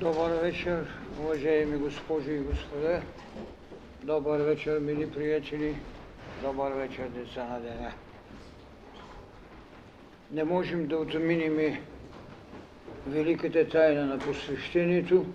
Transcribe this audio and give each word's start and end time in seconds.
Добър 0.00 0.30
вечер, 0.30 0.86
уважаеми 1.20 1.76
госпожи 1.76 2.32
и 2.32 2.38
господа. 2.38 3.02
Добър 4.02 4.40
вечер, 4.40 4.78
мили 4.78 5.10
приятели. 5.10 5.76
Добър 6.42 6.72
вечер, 6.72 7.08
деца 7.08 7.44
на 7.44 7.60
деня. 7.60 7.92
Не 10.32 10.44
можем 10.44 10.86
да 10.86 10.98
отминем 10.98 11.78
великата 13.06 13.68
тайна 13.68 14.06
на 14.06 14.18
посвещението, 14.18 15.26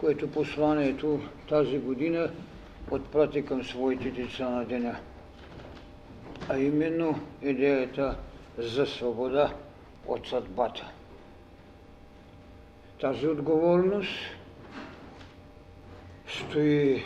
което 0.00 0.30
посланието 0.30 1.20
тази 1.48 1.78
година 1.78 2.30
отпрати 2.90 3.44
към 3.44 3.64
своите 3.64 4.10
деца 4.10 4.48
на 4.48 4.64
деня. 4.64 4.96
А 6.48 6.58
именно 6.58 7.20
идеята 7.42 8.16
за 8.58 8.86
свобода 8.86 9.52
от 10.06 10.28
съдбата. 10.28 10.92
Тази 13.00 13.26
отговорност 13.26 14.10
стои 16.28 17.04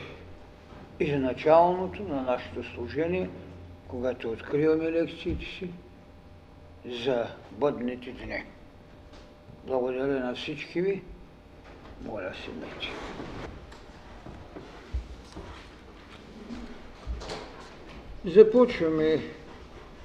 изначалното 1.00 2.02
на 2.02 2.22
нашето 2.22 2.64
служение, 2.64 3.30
когато 3.88 4.30
откриваме 4.30 4.92
лекциите 4.92 5.44
си 5.44 5.70
за 6.84 7.26
бъдните 7.50 8.12
дни. 8.12 8.44
Благодаря 9.66 10.24
на 10.26 10.34
всички 10.34 10.80
ви. 10.80 11.02
Моля 12.04 12.32
мечи. 12.60 12.90
Започваме 18.24 19.20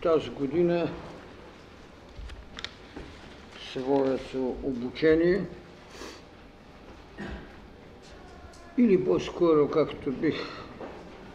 тази 0.01 0.29
година 0.29 0.89
своето 3.71 4.55
обучение 4.63 5.45
или 8.77 9.05
по-скоро, 9.05 9.67
както 9.67 10.11
бих 10.11 10.35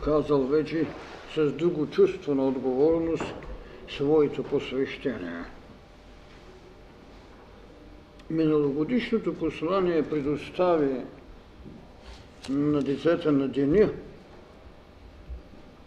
казал 0.04 0.42
вече, 0.42 0.86
с 1.34 1.52
друго 1.52 1.86
чувство 1.86 2.34
на 2.34 2.48
отговорност, 2.48 3.34
своето 3.88 4.42
посвещение. 4.42 5.44
Миналогодишното 8.30 9.34
послание 9.34 10.02
предостави 10.02 11.00
на 12.48 12.82
децата 12.82 13.32
на 13.32 13.48
деня 13.48 13.90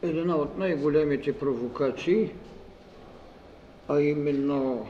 една 0.02 0.36
от 0.36 0.58
най-големите 0.58 1.34
провокации, 1.34 2.32
а 3.88 4.02
именно 4.02 4.88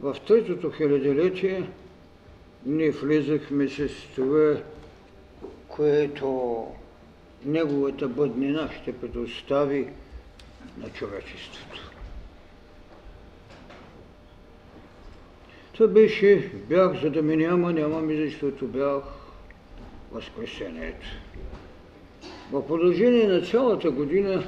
в 0.00 0.16
третото 0.26 0.70
хилядолетие 0.70 1.70
ние 2.66 2.90
влизахме 2.90 3.68
с 3.68 3.88
това, 4.14 4.56
което 5.78 6.66
неговата 7.44 8.08
бъднина 8.08 8.68
ще 8.82 9.00
предостави 9.00 9.88
на 10.78 10.90
човечеството. 10.90 11.90
Това 15.72 15.86
беше 15.88 16.50
бях, 16.68 17.00
за 17.00 17.10
да 17.10 17.22
ме 17.22 17.36
няма, 17.36 17.72
нямаме, 17.72 18.16
защото 18.26 18.66
бях 18.66 19.02
Възкресението. 20.12 21.06
В 22.52 22.66
продължение 22.66 23.26
на 23.26 23.40
цялата 23.42 23.90
година 23.90 24.44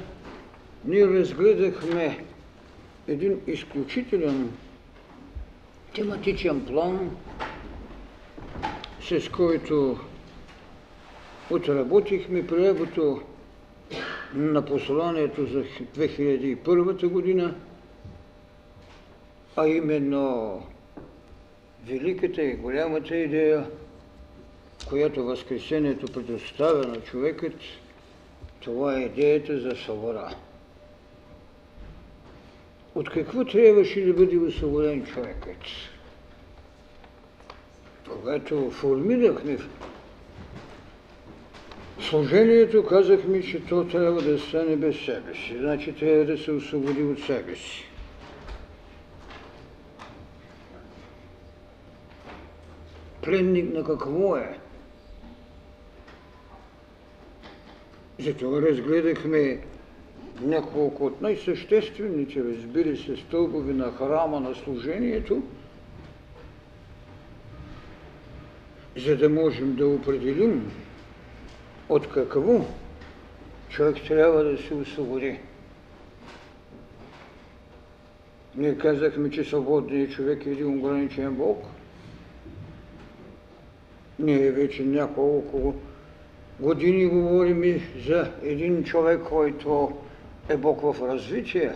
ние 0.85 1.07
разгледахме 1.07 2.25
един 3.07 3.41
изключителен 3.47 4.51
тематичен 5.95 6.65
план, 6.65 7.17
с 9.01 9.29
който 9.29 9.99
отработихме 11.49 12.47
превото 12.47 13.21
на 14.33 14.65
посланието 14.65 15.45
за 15.45 15.63
2001 15.63 17.07
година, 17.07 17.55
а 19.55 19.67
именно 19.67 20.63
великата 21.87 22.43
и 22.43 22.53
голямата 22.53 23.15
идея, 23.15 23.69
която 24.89 25.23
Възкресението 25.23 26.13
предоставя 26.13 26.87
на 26.87 27.01
човекът, 27.01 27.53
това 28.59 28.97
е 28.97 29.01
идеята 29.01 29.59
за 29.59 29.75
свобода. 29.75 30.29
От 32.95 33.09
какво 33.09 33.45
трябваше 33.45 34.05
да 34.05 34.13
бъде 34.13 34.37
освободен 34.37 35.05
човекът? 35.05 35.57
Когато 38.09 38.71
формирахме 38.71 39.57
служението, 41.99 42.85
казахме, 42.85 43.41
че 43.41 43.65
то 43.65 43.87
трябва 43.87 44.21
да 44.21 44.39
стане 44.39 44.75
без 44.75 44.95
себе 45.05 45.33
си. 45.33 45.57
Значи 45.59 45.93
трябва 45.93 46.25
да 46.25 46.37
се 46.37 46.51
освободи 46.51 47.03
от 47.03 47.19
себе 47.19 47.55
си. 47.55 47.85
Пленник 53.21 53.73
на 53.73 53.83
какво 53.83 54.35
е? 54.35 54.57
Затова 58.19 58.61
разгледахме 58.61 59.59
няколко 60.41 61.05
от 61.05 61.21
най-съществените, 61.21 62.43
разбира 62.43 62.97
се, 62.97 63.15
стълбови 63.15 63.73
на 63.73 63.91
храма 63.91 64.39
на 64.39 64.55
служението, 64.55 65.43
за 68.97 69.17
да 69.17 69.29
можем 69.29 69.75
да 69.75 69.87
определим 69.87 70.71
от 71.91 72.09
какво 72.09 72.65
човек 73.69 73.95
трябва 74.07 74.43
да 74.43 74.57
се 74.57 74.73
освободи. 74.73 75.39
Ние 78.55 78.77
казахме, 78.77 79.31
че 79.31 79.43
свободният 79.43 80.11
човек 80.11 80.45
е 80.45 80.49
един 80.49 80.79
ограничен 80.79 81.35
Бог. 81.35 81.65
Ние 84.19 84.51
вече 84.51 84.83
няколко 84.83 85.75
години 86.59 87.05
говорим 87.05 87.81
за 88.07 88.31
един 88.43 88.83
човек, 88.83 89.21
който 89.29 89.97
е 90.49 90.57
Бог 90.57 90.81
в 90.81 90.95
развитие 91.01 91.71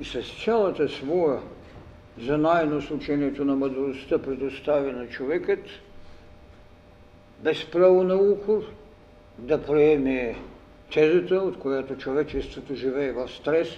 и 0.00 0.04
с 0.04 0.44
цялата 0.44 0.88
своя 0.88 1.40
знайност 2.18 2.90
учението 2.90 3.44
на 3.44 3.56
мъдростта 3.56 4.18
предостави 4.18 4.92
на 4.92 5.08
човекът, 5.08 5.60
без 7.38 7.64
право 7.70 8.04
на 8.04 8.16
укор, 8.16 8.62
да 9.38 9.62
приеме 9.62 10.36
тезата, 10.92 11.34
от 11.34 11.58
която 11.58 11.96
човечеството 11.96 12.74
живее 12.74 13.12
в 13.12 13.28
стрес, 13.28 13.68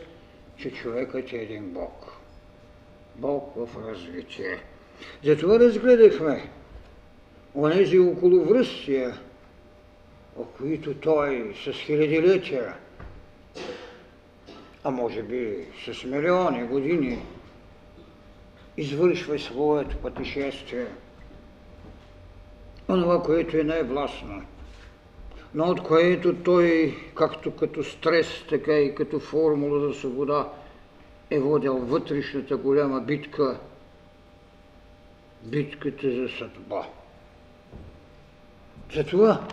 че 0.56 0.70
човекът 0.70 1.32
е 1.32 1.36
един 1.36 1.70
Бог. 1.70 2.12
Бог 3.16 3.52
в 3.56 3.68
развитие. 3.88 4.58
Затова 5.24 5.58
разгледахме 5.58 6.50
онези 7.54 7.98
околовръстия, 7.98 9.18
в 10.36 10.44
които 10.58 10.94
той 10.94 11.54
с 11.64 11.72
хилядилетия 11.72 12.74
а 14.84 14.90
може 14.90 15.22
би 15.22 15.66
с 15.84 16.04
милиони 16.04 16.64
години, 16.64 17.18
извършва 18.76 19.38
своето 19.38 19.96
пътешествие. 19.96 20.86
Онова, 22.88 23.22
което 23.22 23.56
е 23.56 23.64
най-властно, 23.64 24.42
но 25.54 25.64
от 25.64 25.82
което 25.82 26.34
той, 26.34 26.96
както 27.14 27.56
като 27.56 27.84
стрес, 27.84 28.26
така 28.48 28.78
и 28.78 28.94
като 28.94 29.20
формула 29.20 29.88
за 29.88 29.94
свобода, 29.94 30.48
е 31.30 31.40
водил 31.40 31.76
вътрешната 31.78 32.56
голяма 32.56 33.00
битка, 33.00 33.60
битката 35.44 36.10
за 36.10 36.28
съдба. 36.38 36.86
Затова 38.94 39.48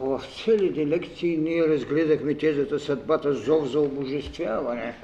в 0.00 0.22
целите 0.44 0.86
лекции 0.86 1.36
ние 1.36 1.68
разгледахме 1.68 2.34
тезата 2.34 2.80
съдбата 2.80 3.34
зов 3.34 3.66
за 3.66 3.80
обожествяване. 3.80 4.94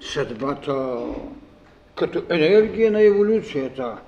Съдбата 0.00 1.06
като 1.98 2.22
енергия 2.34 2.90
на 2.90 3.02
еволюцията. 3.02 3.98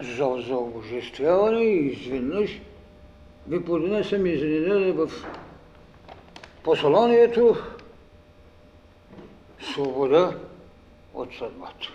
Зов 0.00 0.40
за 0.40 0.56
обожествяване 0.56 1.62
и 1.62 1.86
изведнъж 1.86 2.60
ви 3.48 3.64
поднесем 3.64 4.26
изненада 4.26 4.92
в 4.92 5.10
посланието 6.62 7.56
свобода 9.60 10.36
от 11.14 11.34
съдбата. 11.34 11.88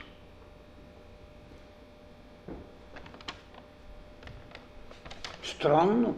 странно, 5.62 6.18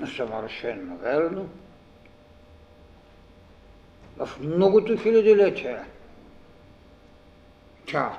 но 0.00 0.06
съвършенно 0.06 0.96
верно. 0.96 1.48
В 4.18 4.28
многото 4.40 4.96
хилядилетия. 4.96 5.84
Тя 7.86 8.18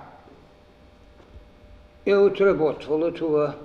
е 2.06 2.16
отработвала 2.16 3.14
това, 3.14 3.56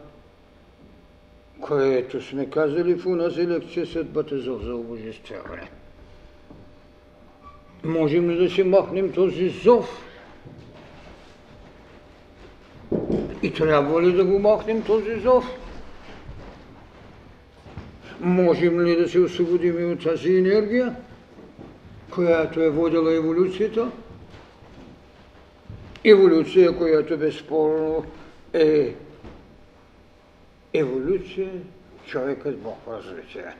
което 1.60 2.22
сме 2.22 2.50
казали 2.50 2.94
в 2.94 3.06
унази 3.06 3.48
лекция 3.48 3.86
съдбата 3.86 4.38
за 4.38 4.74
обожествяване. 4.74 5.70
Можем 7.84 8.30
ли 8.30 8.36
да 8.36 8.50
си 8.50 8.62
махнем 8.62 9.12
този 9.12 9.48
зов? 9.48 10.06
И 13.42 13.52
трябва 13.54 14.02
ли 14.02 14.12
да 14.12 14.24
го 14.24 14.38
махнем 14.38 14.82
този 14.82 15.20
зов? 15.20 15.44
Можем 18.20 18.80
ли 18.80 18.96
да 18.96 19.08
се 19.08 19.20
освободим 19.20 19.80
и 19.80 19.92
от 19.92 20.02
тази 20.02 20.36
енергия, 20.36 20.96
която 22.10 22.60
е 22.60 22.70
водила 22.70 23.14
еволюцията? 23.14 23.90
Еволюция, 26.04 26.76
която 26.76 27.18
безспорно 27.18 28.04
е 28.52 28.94
еволюция, 30.74 31.50
човекът 32.06 32.58
Бог 32.58 32.78
развитие. 32.88 33.54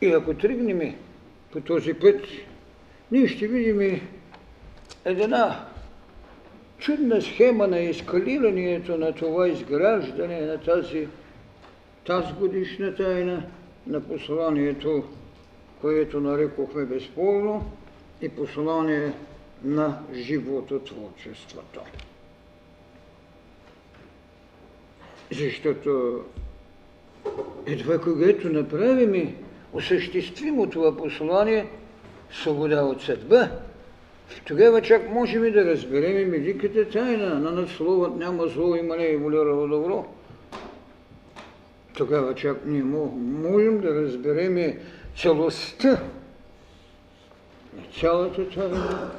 И 0.00 0.12
ако 0.12 0.34
тръгнем 0.34 0.94
по 1.52 1.60
този 1.60 1.94
път, 1.94 2.24
ние 3.12 3.28
ще 3.28 3.46
видим 3.46 4.00
една 5.04 5.66
чудна 6.78 7.22
схема 7.22 7.66
на 7.68 7.78
ескалирането 7.78 8.98
на 8.98 9.12
това 9.12 9.48
изграждане 9.48 10.40
на 10.40 10.60
тази 10.60 11.08
тази 12.08 12.32
годишна 12.32 12.94
тайна 12.94 13.42
на 13.86 14.00
посланието, 14.00 15.04
което 15.80 16.20
нарекохме 16.20 16.84
безспорно 16.84 17.70
и 18.22 18.28
послание 18.28 19.12
на 19.64 19.98
живототворчеството. 20.14 21.80
Защото 25.32 26.20
едва 27.66 27.98
когато 27.98 28.48
направим 28.48 29.34
осъществимо 29.72 30.70
това 30.70 30.96
послание, 30.96 31.66
свобода 32.42 32.84
от 32.84 33.02
съдба, 33.02 33.48
тогава 34.46 34.82
чак 34.82 35.10
можем 35.10 35.52
да 35.52 35.64
разберем 35.64 36.30
великата 36.30 36.90
тайна 36.90 37.34
на 37.34 37.50
надсловът 37.50 38.16
няма 38.16 38.46
зло, 38.46 38.74
има 38.74 38.96
не 38.96 39.04
еволюирало 39.04 39.68
добро. 39.68 40.17
Тогава 41.98 42.34
чак 42.34 42.66
ние 42.66 42.82
можем 42.82 43.80
да 43.80 44.02
разберем 44.02 44.78
целостта 45.16 45.90
на 47.76 47.82
цялата 48.00 48.50
тайна 48.50 49.10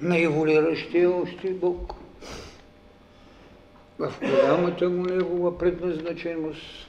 на 0.00 0.18
еволюиращия 0.18 1.10
още 1.10 1.50
Бог. 1.50 1.94
В 3.98 4.12
голямата 4.20 4.88
му 4.88 5.04
негова 5.04 5.58
предназначеност 5.58 6.88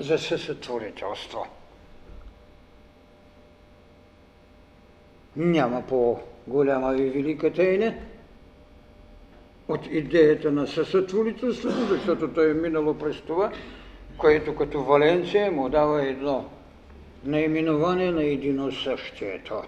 за 0.00 0.18
съсътворителство. 0.18 1.46
Няма 5.36 5.82
по-голяма 5.86 6.96
и 6.96 7.10
велика 7.10 7.52
тайна 7.52 7.94
от 9.72 9.86
идеята 9.86 10.52
на 10.52 10.66
съсътворителството, 10.66 11.86
защото 11.88 12.28
той 12.28 12.50
е 12.50 12.54
минало 12.54 12.94
през 12.94 13.20
това, 13.20 13.52
което 14.16 14.56
като 14.56 14.84
Валенция 14.84 15.52
му 15.52 15.68
дава 15.68 16.06
едно 16.06 16.50
наименование 17.24 18.10
на 18.10 18.24
едино 18.24 18.72
същието. 18.72 19.62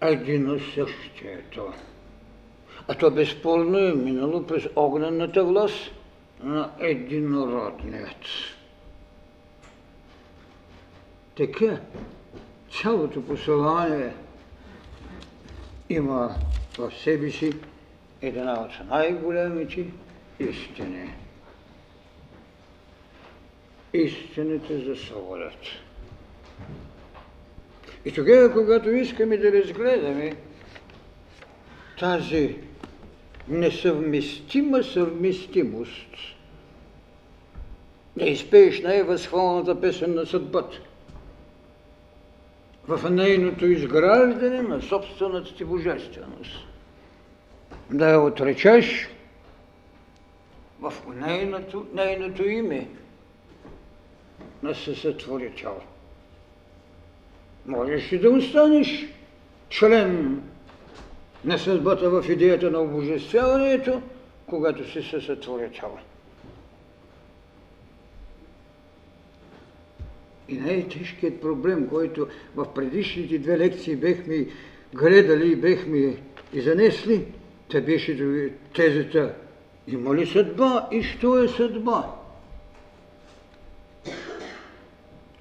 Едино 0.00 0.60
същието. 0.60 1.72
А 2.88 2.94
то 2.94 3.10
безспорно 3.10 3.78
е 3.78 3.94
минало 3.94 4.46
през 4.46 4.68
огнената 4.76 5.44
власт 5.44 5.90
на 6.42 6.70
единородният. 6.78 8.26
Така, 11.36 11.80
цялото 12.82 13.22
послание 13.22 14.14
има 15.88 16.34
в 16.78 16.92
себе 17.04 17.30
си 17.30 17.52
една 18.26 18.60
от 18.60 18.88
най-големите 18.90 19.84
истини. 20.38 21.14
Истината 23.92 24.80
за 24.80 24.96
свободата. 24.96 25.68
И 28.04 28.12
тогава, 28.12 28.52
когато 28.52 28.90
искаме 28.90 29.36
да 29.36 29.52
разгледаме 29.52 30.36
тази 31.98 32.56
несъвместима 33.48 34.84
съвместимост, 34.84 36.16
да 38.16 38.24
изпееш 38.24 38.80
най-възхвалната 38.80 39.80
песен 39.80 40.14
на 40.14 40.26
съдбата, 40.26 40.80
в 42.88 43.10
нейното 43.10 43.66
изграждане 43.66 44.62
на 44.62 44.82
собствената 44.82 45.54
ти 45.54 45.64
божественост. 45.64 46.63
Да 47.90 48.10
я 48.10 48.20
отречеш 48.20 49.08
в 50.80 50.92
нейното, 51.14 51.86
нейното 51.94 52.48
име 52.48 52.88
на 54.62 54.74
съсътворител. 54.74 55.80
Можеш 57.66 58.12
и 58.12 58.18
да 58.18 58.30
останеш 58.30 59.06
член 59.70 60.42
на 61.44 61.58
съдбата 61.58 62.10
в 62.10 62.24
идеята 62.28 62.70
на 62.70 62.80
обожествяването, 62.80 64.02
когато 64.46 64.90
си 64.90 65.02
съсътворител. 65.02 65.98
И 70.48 70.58
най-тежкият 70.58 71.40
проблем, 71.40 71.88
който 71.88 72.28
в 72.56 72.74
предишните 72.74 73.38
две 73.38 73.58
лекции 73.58 73.96
бехме 73.96 74.46
гледали 74.94 75.52
и 75.52 75.56
бехме 75.56 76.16
и 76.52 76.60
занесли, 76.60 77.26
те 77.74 77.80
беше 77.80 78.16
тезата 78.74 79.34
има 79.88 80.14
ли 80.14 80.26
съдба 80.26 80.88
и 80.92 81.02
що 81.02 81.44
е 81.44 81.48
съдба? 81.48 82.04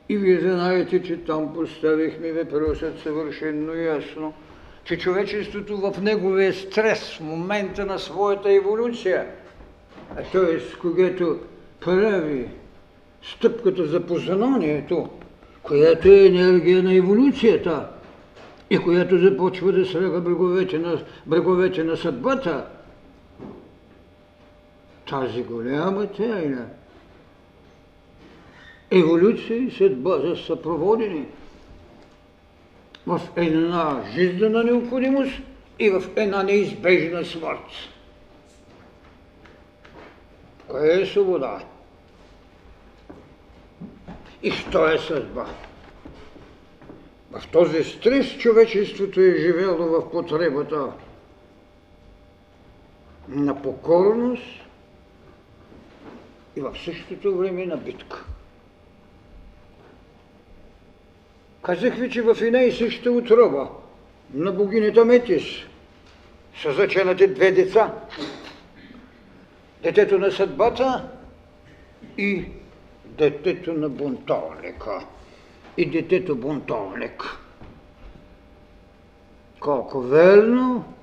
И 0.09 0.17
вие 0.17 0.39
знаете, 0.39 1.03
че 1.03 1.17
там 1.17 1.53
поставихме 1.53 2.31
въпросът 2.31 2.99
съвършенно 2.99 3.73
ясно, 3.73 4.33
че 4.83 4.97
човечеството 4.97 5.77
в 5.77 6.01
неговия 6.01 6.53
стрес 6.53 7.17
в 7.17 7.19
момента 7.19 7.85
на 7.85 7.99
своята 7.99 8.51
еволюция, 8.51 9.25
а 10.17 10.23
т.е. 10.23 10.77
когато 10.81 11.39
прави 11.79 12.47
стъпката 13.23 13.85
за 13.85 14.05
познанието, 14.05 15.09
която 15.63 16.07
е 16.07 16.25
енергия 16.25 16.83
на 16.83 16.95
еволюцията 16.95 17.87
и 18.73 18.77
която 18.77 19.17
започва 19.17 19.71
да 19.71 19.85
сляга 19.85 20.21
бреговете 20.21 20.79
на, 20.79 21.05
бреговете 21.25 21.83
на 21.83 21.97
съдбата, 21.97 22.67
тази 25.09 25.43
голяма 25.43 26.07
тайна, 26.07 26.65
еволюция 28.91 29.57
и 29.57 29.71
съдба 29.71 30.19
за 30.19 30.35
съпроводени 30.35 31.25
в 33.07 33.21
една 33.35 34.03
жизнена 34.13 34.63
необходимост 34.63 35.33
и 35.79 35.89
в 35.89 36.03
една 36.15 36.43
неизбежна 36.43 37.25
смърт. 37.25 37.67
Кое 40.67 41.01
е 41.01 41.05
свобода? 41.05 41.59
И 44.43 44.51
що 44.51 44.91
е 44.93 44.97
съдба? 44.97 45.45
В 47.33 47.47
този 47.51 47.83
стрес 47.83 48.37
човечеството 48.37 49.21
е 49.21 49.35
живело 49.39 49.77
в 49.77 50.11
потребата 50.11 50.91
на 53.27 53.61
покорност 53.61 54.43
и 56.55 56.61
в 56.61 56.75
същото 56.85 57.37
време 57.37 57.65
на 57.65 57.77
битка. 57.77 58.25
Казах 61.61 61.95
ви, 61.95 62.09
че 62.09 62.21
в 62.21 62.37
една 62.41 62.61
и 62.61 62.71
същата 62.71 63.11
отроба 63.11 63.69
на 64.33 64.51
богинята 64.51 65.05
Метис 65.05 65.43
са 66.61 66.73
заченати 66.73 67.27
две 67.27 67.51
деца. 67.51 67.93
Детето 69.83 70.19
на 70.19 70.31
съдбата 70.31 71.09
и 72.17 72.45
детето 73.05 73.73
на 73.73 73.89
бунтовника 73.89 75.05
и 75.77 75.85
детето 75.85 76.35
бунтовник. 76.35 77.23
Колко 79.59 80.01
верно 80.01 80.93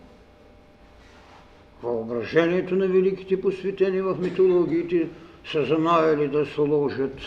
въображението 1.83 2.75
на 2.75 2.87
великите 2.87 3.41
посветени 3.41 4.01
в 4.01 4.17
митологиите 4.21 5.09
са 5.53 5.65
знаели 5.65 6.29
да 6.29 6.47
сложат 6.47 7.19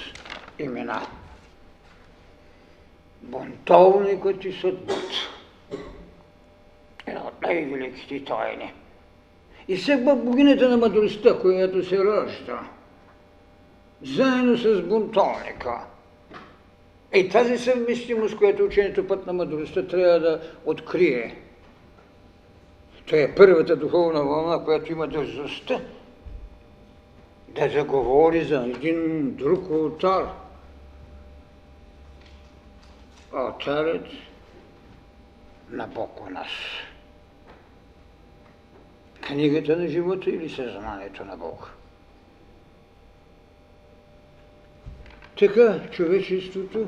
имена. 0.59 1.01
Бунтовникът 3.21 4.45
и 4.45 4.53
съдбата. 4.53 5.29
Една 7.07 7.21
от 7.21 7.41
най-великите 7.41 8.25
тайни. 8.25 8.73
И 9.67 9.77
все 9.77 10.05
пак 10.05 10.25
богинята 10.25 10.69
на 10.69 10.77
мъдростта, 10.77 11.39
която 11.39 11.85
се 11.85 12.05
ражда, 12.05 12.59
заедно 14.01 14.57
с 14.57 14.81
бунтовника. 14.81 15.92
И 17.13 17.29
тази 17.29 17.57
съвместимост, 17.57 18.37
която 18.37 18.63
учението 18.63 19.07
път 19.07 19.27
на 19.27 19.33
мъдростта 19.33 19.87
трябва 19.87 20.19
да 20.19 20.41
открие. 20.65 21.35
Това 23.05 23.17
е 23.21 23.35
първата 23.35 23.75
духовна 23.75 24.23
вълна, 24.23 24.63
която 24.63 24.91
има 24.91 25.07
дързостта 25.07 25.81
да 27.47 27.69
заговори 27.69 28.43
за 28.43 28.55
един 28.55 29.31
друг 29.35 29.71
алтар. 29.71 30.27
Алтарът 33.33 34.05
на 35.69 35.87
Бог 35.87 36.27
у 36.27 36.29
нас. 36.29 36.49
Книгата 39.21 39.77
на 39.77 39.87
живота 39.87 40.29
или 40.29 40.49
съзнанието 40.49 41.25
на 41.25 41.37
Бога. 41.37 41.65
Така 45.39 45.79
човечеството 45.91 46.87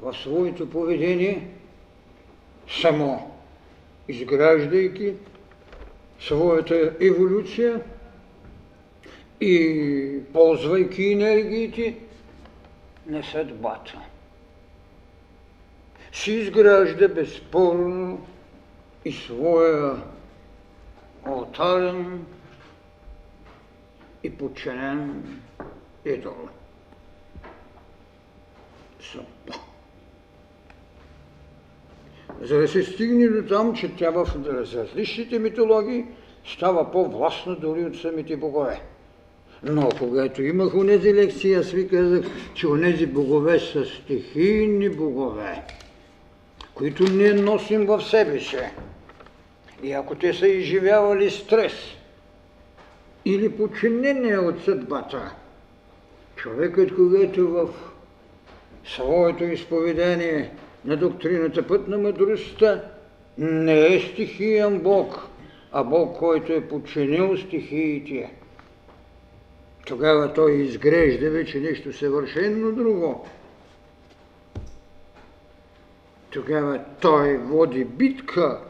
в 0.00 0.14
своето 0.14 0.70
поведение, 0.70 1.48
само 2.80 3.32
изграждайки 4.08 5.14
своята 6.20 6.96
еволюция 7.00 7.80
и 9.40 10.18
ползвайки 10.32 11.04
енергиите 11.12 11.98
на 13.06 13.22
съдбата, 13.24 14.00
си 16.12 16.32
изгражда 16.32 17.08
безспорно 17.08 18.26
и 19.04 19.12
своя 19.12 19.96
алтарен 21.24 22.24
и 24.22 24.36
подчинен 24.36 25.24
идол 26.04 26.48
съдба. 29.02 29.54
За 32.42 32.58
да 32.58 32.68
се 32.68 32.82
стигне 32.82 33.28
до 33.28 33.48
там, 33.48 33.74
че 33.74 33.96
тя 33.96 34.10
в 34.10 34.28
различните 34.46 35.38
митологии 35.38 36.04
става 36.46 36.90
по-властна 36.90 37.56
дори 37.56 37.84
от 37.84 37.96
самите 37.96 38.36
богове. 38.36 38.80
Но 39.62 39.88
когато 39.98 40.42
имах 40.42 40.74
унези 40.74 41.14
лекции, 41.14 41.54
аз 41.54 41.70
ви 41.70 41.88
казах, 41.88 42.24
че 42.54 42.66
унези 42.66 43.06
богове 43.06 43.58
са 43.58 43.84
стихийни 43.84 44.88
богове, 44.88 45.62
които 46.74 47.04
ние 47.12 47.34
носим 47.34 47.86
в 47.86 48.02
себе 48.02 48.40
си. 48.40 48.56
И 49.82 49.92
ако 49.92 50.14
те 50.14 50.34
са 50.34 50.48
изживявали 50.48 51.30
стрес 51.30 51.72
или 53.24 53.56
подчинение 53.56 54.38
от 54.38 54.64
съдбата, 54.64 55.34
човекът, 56.36 56.94
когато 56.94 57.48
в 57.48 57.68
своето 58.84 59.44
изповедание 59.44 60.50
на 60.84 60.96
доктрината 60.96 61.66
път 61.66 61.88
на 61.88 61.98
мъдростта 61.98 62.84
не 63.38 63.94
е 63.94 64.00
стихиен 64.00 64.80
Бог, 64.80 65.28
а 65.72 65.84
Бог, 65.84 66.18
който 66.18 66.52
е 66.52 66.68
подчинил 66.68 67.36
стихиите. 67.36 68.32
Тогава 69.86 70.32
той 70.32 70.52
изгрежда 70.52 71.30
вече 71.30 71.60
нещо 71.60 71.92
съвършенно 71.92 72.72
друго. 72.72 73.26
Тогава 76.30 76.84
той 77.00 77.36
води 77.36 77.84
битка 77.84 78.60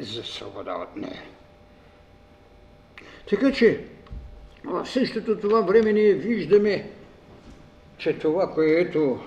за 0.00 0.22
свобода 0.22 0.74
от 0.74 0.96
нея. 0.96 1.22
Така 3.28 3.52
че 3.52 3.84
в 4.64 4.86
същото 4.86 5.38
това 5.38 5.60
време 5.60 5.92
ние 5.92 6.12
виждаме 6.12 6.90
че 7.98 8.18
това, 8.18 8.50
което 8.54 9.20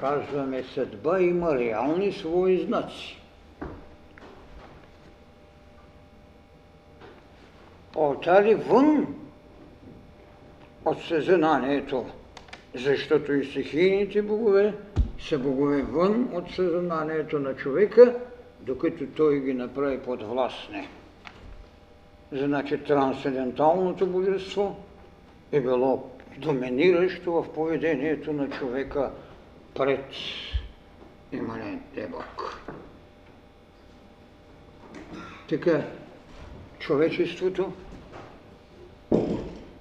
казваме 0.00 0.62
съдба, 0.62 1.20
има 1.20 1.58
реални 1.58 2.12
свои 2.12 2.58
знаци. 2.66 3.22
Отали 7.96 8.54
вън 8.54 9.14
от 10.84 11.02
съзнанието, 11.02 12.06
защото 12.74 13.32
и 13.32 13.44
стихийните 13.44 14.22
богове 14.22 14.74
са 15.20 15.38
богове 15.38 15.82
вън 15.82 16.30
от 16.32 16.50
съзнанието 16.50 17.38
на 17.38 17.56
човека, 17.56 18.14
докато 18.60 19.06
той 19.16 19.40
ги 19.40 19.54
направи 19.54 19.98
подвластни. 19.98 20.88
Значи 22.32 22.78
трансценденталното 22.78 24.06
божество 24.06 24.76
е 25.52 25.60
било 25.60 26.10
доминиращо 26.36 27.32
в 27.32 27.52
поведението 27.54 28.32
на 28.32 28.50
човека 28.50 29.10
пред 29.74 30.04
иманентния 31.32 32.08
Бог. 32.08 32.60
Така, 35.48 35.84
човечеството 36.78 37.72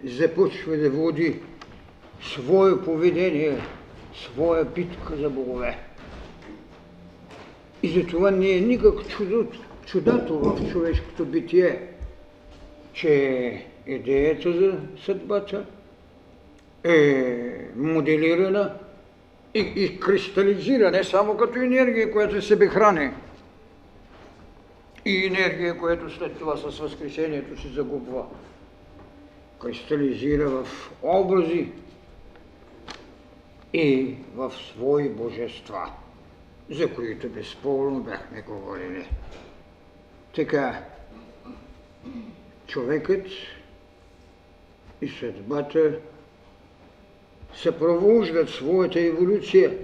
започва 0.03 0.77
да 0.77 0.89
води 0.89 1.39
свое 2.21 2.83
поведение, 2.83 3.57
своя 4.15 4.65
битка 4.65 5.15
за 5.15 5.29
богове. 5.29 5.79
И 7.83 7.89
затова 7.89 8.31
не 8.31 8.51
е 8.51 8.61
никак 8.61 9.07
чудото, 9.07 9.59
чудато 9.85 10.39
в 10.39 10.71
човешкото 10.71 11.25
битие, 11.25 11.87
че 12.93 13.65
идеята 13.87 14.53
за 14.53 14.79
съдбата– 15.05 15.65
е 16.83 17.69
моделирана 17.75 18.73
и, 19.53 19.59
и 19.59 19.99
кристализира, 19.99 20.91
не 20.91 21.03
само 21.03 21.37
като 21.37 21.59
енергия, 21.59 22.11
която 22.11 22.41
себе 22.41 22.67
храни, 22.67 23.11
и 25.05 25.25
енергия, 25.25 25.77
която 25.77 26.09
след 26.09 26.37
това 26.37 26.57
с 26.57 26.79
възкресението 26.79 27.61
се 27.61 27.67
загубва. 27.67 28.25
Кристализира 29.61 30.49
в 30.49 30.91
образи 31.03 31.71
и 33.73 34.15
в 34.35 34.53
свои 34.69 35.09
божества, 35.09 35.91
за 36.69 36.93
които 36.93 37.29
безспорно 37.29 37.99
бяхме 37.99 38.41
говорили. 38.41 39.09
Така, 40.35 40.83
човекът 42.67 43.27
и 45.01 45.07
съдбата 45.07 45.99
съпровождат 47.55 48.49
своята 48.49 48.99
еволюция 48.99 49.77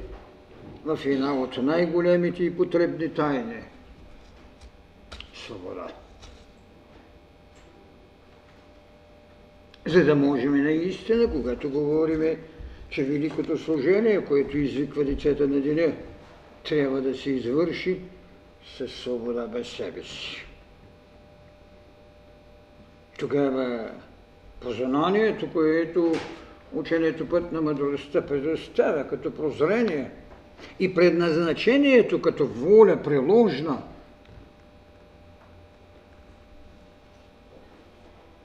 в 0.86 1.00
една 1.05 1.41
от 1.41 1.58
най-големите 1.58 2.43
и 2.43 2.58
потребни 2.58 3.13
тайни– 3.13 3.63
свобода. 5.34 5.88
За 9.86 10.05
да 10.05 10.15
можем 10.15 10.63
наистина, 10.63 11.32
когато 11.32 11.70
говорим, 11.70 12.38
че 12.89 13.03
великото 13.03 13.58
служение, 13.58 14.25
което 14.25 14.58
извиква 14.58 15.03
децата 15.03 15.48
на 15.48 15.62
деня, 15.62 15.93
трябва 16.63 17.01
да 17.01 17.17
се 17.17 17.29
извърши 17.29 18.00
със 18.77 18.91
свобода 18.93 19.48
без 19.48 19.67
себе 19.67 20.03
си. 20.03 20.46
Тогава 23.20 23.91
познанието, 24.60 25.51
което 25.53 26.13
учението 26.74 27.30
път 27.30 27.51
на 27.51 27.62
мъдростта 27.62 28.25
предоставя 28.25 29.08
като 29.08 29.36
прозрение 29.36 30.12
и 30.80 30.94
предназначението 30.94 32.22
като 32.22 32.48
воля 32.48 33.03
приложна, 33.03 33.82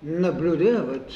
наблюдават 0.03 1.11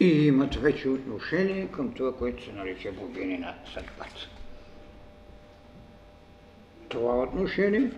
и 0.00 0.26
имат 0.26 0.54
вече 0.54 0.88
отношение 0.88 1.68
към 1.68 1.92
това, 1.92 2.16
което 2.16 2.44
се 2.44 2.52
нарича 2.52 2.92
богини 2.92 3.38
на 3.38 3.54
съдбата. 3.74 4.28
Това 6.88 7.22
отношение 7.22 7.90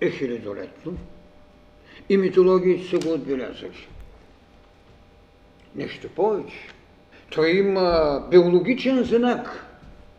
е 0.00 0.10
хилядолетно 0.10 0.96
и 2.08 2.16
митологиите 2.16 2.88
са 2.88 2.98
го 2.98 3.12
отбелязали. 3.12 3.88
Нещо 5.76 6.08
повече. 6.08 6.68
Той 7.30 7.50
има 7.50 8.20
биологичен 8.30 9.04
знак 9.04 9.66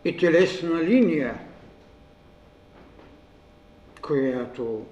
и 0.05 0.17
телесна 0.17 0.83
линия, 0.83 1.39
която 4.01 4.85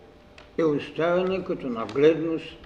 е 0.58 0.64
оставена 0.64 1.44
като 1.44 1.68
нагледност 1.68 2.58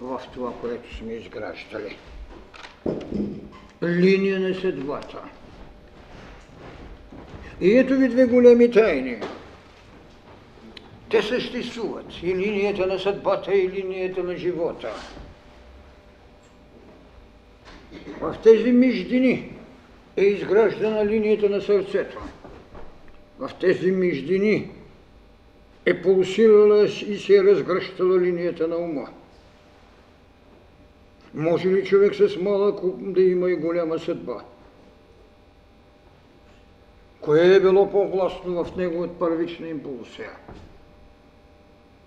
в 0.00 0.20
това, 0.34 0.52
което 0.60 0.96
сме 0.96 1.12
изграждали. 1.12 1.96
Линия 3.82 4.40
на 4.40 4.54
съдбата. 4.54 5.18
И 7.60 7.78
ето 7.78 7.94
ви 7.96 8.08
две 8.08 8.26
големи 8.26 8.70
тайни. 8.70 9.20
Те 11.10 11.22
съществуват. 11.22 12.22
И 12.22 12.36
линията 12.36 12.86
на 12.86 12.98
съдбата, 12.98 13.54
и 13.54 13.70
линията 13.70 14.22
на 14.22 14.36
живота. 14.36 14.92
В 18.20 18.36
тези 18.42 18.72
междини 18.72 19.52
е 20.16 20.24
изграждана 20.24 21.06
линията 21.06 21.50
на 21.50 21.60
сърцето. 21.60 22.18
В 23.38 23.50
тези 23.60 23.90
междини 23.90 24.70
е 25.86 26.02
пулсирала 26.02 26.84
и 26.84 27.18
се 27.18 27.36
е 27.36 27.44
разгръщала 27.44 28.20
линията 28.20 28.68
на 28.68 28.76
ума. 28.76 29.08
Може 31.34 31.68
ли 31.68 31.84
човек 31.84 32.14
с 32.14 32.36
малък 32.36 32.80
да 33.00 33.22
има 33.22 33.50
и 33.50 33.54
голяма 33.54 33.98
съдба? 33.98 34.44
Кое 37.20 37.54
е 37.54 37.60
било 37.60 37.90
по-властно 37.90 38.64
в 38.64 38.76
него 38.76 39.02
от 39.02 39.18
първична 39.18 39.68
импулсия? 39.68 40.30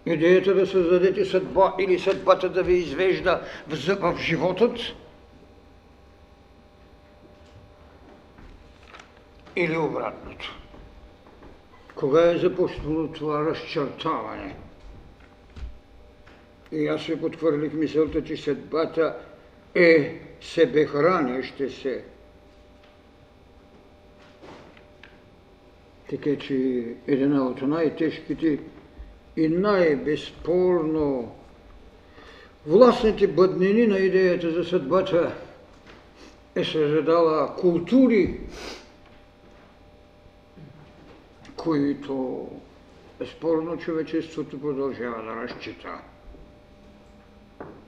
Идеята 0.05 0.53
да 0.53 0.67
създадете 0.67 1.25
съдба 1.25 1.75
или 1.79 1.99
съдбата 1.99 2.49
да 2.49 2.63
ви 2.63 2.73
извежда 2.73 3.41
в, 3.67 3.95
в 4.01 4.19
животът? 4.19 4.79
Или 9.57 9.77
обратното? 9.77 10.55
Кога 11.95 12.31
е 12.31 12.37
започнало 12.37 13.07
това 13.07 13.45
разчертаване? 13.45 14.55
И 16.71 16.87
аз 16.87 17.03
се 17.03 17.21
подхвърлих 17.21 17.73
мисълта, 17.73 18.23
че 18.23 18.37
съдбата 18.37 19.15
е 19.75 20.21
себехраняще 20.41 21.69
се. 21.69 22.03
Така 26.09 26.37
че 26.39 26.83
една 27.07 27.47
от 27.47 27.61
най-тежките 27.61 28.59
и 29.37 29.47
най-безспорно 29.47 31.35
властните 32.65 33.27
бъднини 33.27 33.87
на 33.87 33.97
идеята 33.99 34.51
за 34.51 34.63
съдбата 34.63 35.35
е 36.55 36.63
създадала 36.63 37.55
култури, 37.55 38.39
които 41.57 42.47
безспорно 43.19 43.77
човечеството 43.77 44.61
продължава 44.61 45.23
да 45.23 45.35
разчита. 45.43 45.89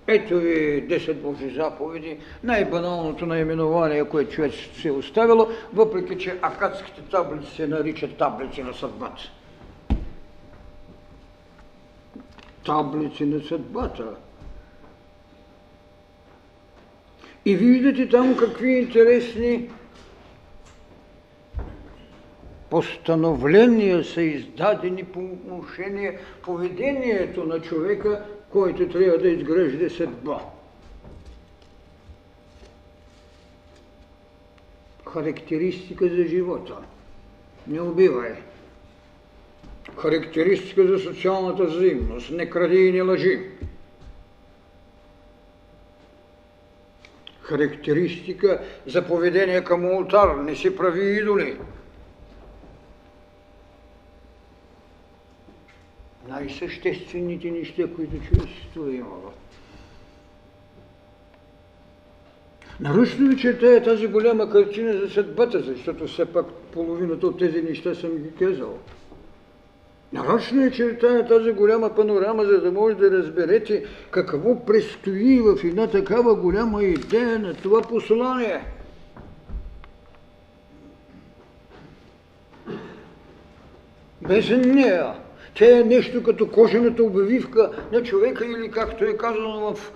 Ето 0.07 0.39
ви 0.39 0.87
10 0.87 1.13
Божи 1.13 1.49
заповеди, 1.49 2.17
най-баналното 2.43 3.25
наименование, 3.25 4.05
което 4.05 4.31
човек 4.31 4.51
се 4.73 4.87
е 4.87 4.91
оставило, 4.91 5.47
въпреки 5.73 6.17
че 6.17 6.39
акадските 6.41 7.01
таблици 7.01 7.55
се 7.55 7.67
наричат 7.67 8.17
таблици 8.17 8.63
на 8.63 8.73
съдбата. 8.73 9.21
Таблици 12.65 13.25
на 13.25 13.41
съдбата. 13.41 14.15
И 17.45 17.55
виждате 17.55 18.09
там 18.09 18.37
какви 18.37 18.71
интересни 18.71 19.69
постановления 22.69 24.03
са 24.03 24.21
издадени 24.21 25.03
по 25.03 25.19
отношение 25.19 26.19
поведението 26.43 27.43
на 27.43 27.61
човека, 27.61 28.25
който 28.49 28.89
трябва 28.89 29.17
да 29.17 29.29
изгражда 29.29 29.89
съдба. 29.89 30.39
Характеристика 35.07 36.09
за 36.09 36.23
живота. 36.27 36.77
Не 37.67 37.81
убивай. 37.81 38.33
Характеристика 39.97 40.87
за 40.87 40.99
социалната 40.99 41.63
взаимност. 41.63 42.31
Не 42.31 42.49
кради 42.49 42.77
и 42.77 42.91
не 42.91 43.01
лъжи. 43.01 43.39
Характеристика 47.41 48.61
за 48.87 49.07
поведение 49.07 49.63
към 49.63 49.85
ултар. 49.85 50.35
Не 50.35 50.55
си 50.55 50.75
прави 50.75 51.17
идоли. 51.17 51.57
Най-съществените 56.29 57.51
неща, 57.51 57.83
които 57.95 58.87
е 58.87 58.91
имало. 58.91 59.31
Нарочно 62.79 63.29
ви 63.29 63.37
чертая 63.37 63.83
тази 63.83 64.07
голяма 64.07 64.51
картина 64.51 64.93
за 64.93 65.09
съдбата, 65.09 65.61
защото 65.61 66.07
все 66.07 66.25
пак 66.25 66.45
половината 66.51 67.27
от 67.27 67.39
тези 67.39 67.61
неща 67.61 67.95
съм 67.95 68.17
ги 68.17 68.31
казал. 68.39 68.77
Нарочно 70.13 70.65
е 70.65 70.71
чертая 70.71 71.27
тази 71.27 71.51
голяма 71.51 71.95
панорама, 71.95 72.45
за 72.45 72.61
да 72.61 72.71
може 72.71 72.95
да 72.95 73.11
разберете 73.11 73.85
какво 74.11 74.65
предстои 74.65 75.39
в 75.39 75.63
една 75.63 75.87
такава 75.87 76.35
голяма 76.35 76.83
идея 76.83 77.39
на 77.39 77.53
това 77.53 77.81
послание. 77.81 78.65
Без 84.21 84.49
нея 84.49 85.13
те 85.57 85.79
е 85.79 85.83
нещо 85.83 86.23
като 86.23 86.51
кожената 86.51 87.03
обвивка 87.03 87.71
на 87.91 88.03
човека 88.03 88.45
или 88.45 88.71
както 88.71 89.05
е 89.05 89.17
казано 89.17 89.73
в 89.73 89.91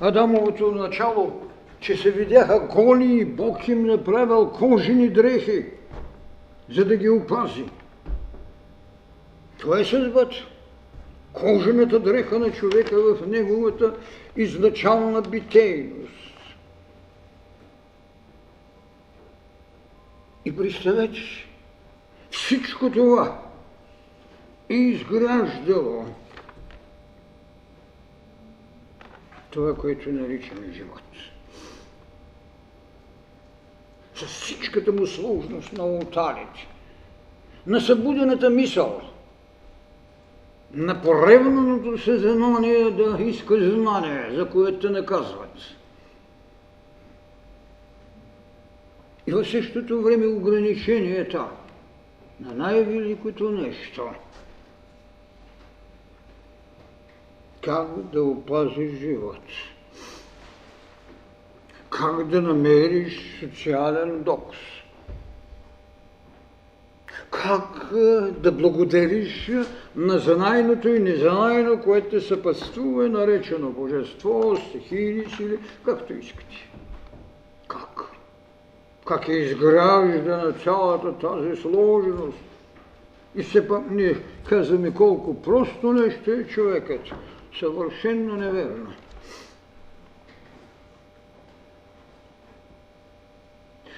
Адамовото 0.00 0.70
начало, 0.70 1.40
че 1.80 1.96
се 1.96 2.10
видяха 2.10 2.60
голи 2.60 3.04
и 3.04 3.24
Бог 3.24 3.68
им 3.68 3.86
направил 3.86 4.50
кожени 4.50 5.08
дрехи, 5.08 5.66
за 6.70 6.84
да 6.84 6.96
ги 6.96 7.08
опази. 7.08 7.64
Това 9.58 9.80
е 9.80 9.84
съдбата. 9.84 10.36
Кожената 11.32 12.00
дреха 12.00 12.38
на 12.38 12.52
човека 12.52 12.96
в 13.14 13.26
неговата 13.26 13.94
изначална 14.36 15.22
битейност. 15.22 16.10
И 20.44 20.56
представете 20.56 21.18
всичко 22.30 22.90
това 22.90 23.43
изграждало 24.68 26.06
това, 29.50 29.76
което 29.76 30.12
наричаме 30.12 30.72
живот. 30.72 31.00
С 34.14 34.26
всичката 34.26 34.92
му 34.92 35.06
сложност 35.06 35.72
на 35.72 35.86
ултарите, 35.86 36.68
на 37.66 37.80
събудената 37.80 38.50
мисъл, 38.50 39.00
на 40.72 41.02
поревнаното 41.02 41.98
съзнание 41.98 42.90
да 42.90 43.22
иска 43.22 43.70
знание, 43.70 44.30
за 44.34 44.50
което 44.50 44.78
те 44.78 44.90
наказват. 44.90 45.58
И 49.26 49.32
в 49.32 49.44
същото 49.44 50.02
време 50.02 50.26
ограниченията 50.26 51.48
на 52.40 52.54
най-великото 52.54 53.50
нещо– 53.50 54.10
как 57.64 57.88
да 58.12 58.22
опазиш 58.22 58.98
живот, 58.98 59.38
как 61.90 62.28
да 62.28 62.42
намериш 62.42 63.40
социален 63.40 64.22
докс, 64.22 64.58
как 67.30 67.88
да 68.38 68.52
благодариш 68.52 69.50
на 69.96 70.18
знайното 70.18 70.88
и 70.88 70.98
незнайно, 70.98 71.82
което 71.82 72.10
те 72.10 72.20
съпътствува, 72.20 73.08
наречено 73.08 73.70
божество, 73.70 74.56
стихийни 74.56 75.24
сили, 75.36 75.58
както 75.84 76.12
искате. 76.12 76.70
Как? 77.68 78.00
Как 79.06 79.28
е 79.28 79.32
изграждана 79.32 80.52
цялата 80.52 81.18
тази 81.18 81.56
сложност? 81.56 82.38
И 83.36 83.42
все 83.42 83.68
пак 83.68 83.90
ние 83.90 84.16
казваме 84.48 84.94
колко 84.94 85.42
просто 85.42 85.92
нещо 85.92 86.30
е 86.30 86.44
човекът 86.44 87.00
съвършенно 87.58 88.36
неверно. 88.36 88.92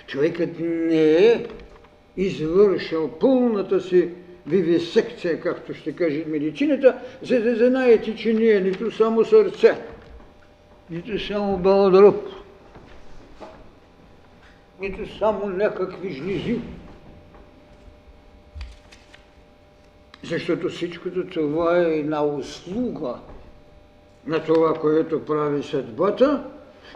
Човекът 0.07 0.51
не 0.61 1.16
е 1.16 1.47
извършил 2.16 3.11
пълната 3.21 3.81
си 3.81 4.09
вивисекция, 4.47 5.40
както 5.40 5.75
ще 5.75 5.97
каже 5.97 6.25
медицината, 6.27 7.01
за 7.23 7.40
да 7.40 7.57
знаете, 7.57 8.16
че 8.16 8.35
не 8.35 8.49
е 8.51 8.61
нито 8.61 8.90
само 8.90 9.25
сърце, 9.25 9.81
нито 10.90 11.27
само 11.27 11.59
балдръб, 11.59 12.29
нито 14.81 15.19
само 15.19 15.47
някакви 15.47 16.12
жлези, 16.12 16.61
Защото 20.29 20.69
всичкото 20.69 21.27
това 21.27 21.79
е 21.79 21.83
една 21.83 22.25
услуга 22.25 23.14
на 24.27 24.45
това, 24.45 24.75
което 24.75 25.25
прави 25.25 25.62
съдбата, 25.62 26.45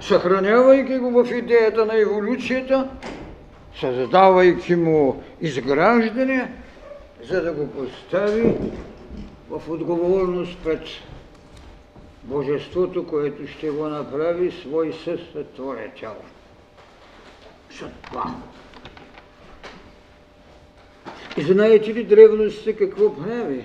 съхранявайки 0.01 0.99
го 0.99 1.25
в 1.25 1.31
идеята 1.33 1.87
на 1.87 2.01
еволюцията, 2.01 2.89
създавайки 3.81 4.77
му 4.77 5.23
изграждане, 5.41 6.53
за 7.29 7.43
да 7.43 7.53
го 7.53 7.67
постави 7.67 8.55
в 9.51 9.63
отговорност 9.69 10.59
пред 10.65 10.81
Божеството, 12.23 13.07
което 13.07 13.47
ще 13.47 13.71
го 13.71 13.89
направи 13.89 14.51
свой 14.51 14.93
съсътворител. 14.93 16.15
Съдба. 17.71 18.25
И 21.37 21.43
знаете 21.43 21.95
ли 21.95 22.05
древностите 22.05 22.77
какво 22.77 23.17
прави? 23.17 23.65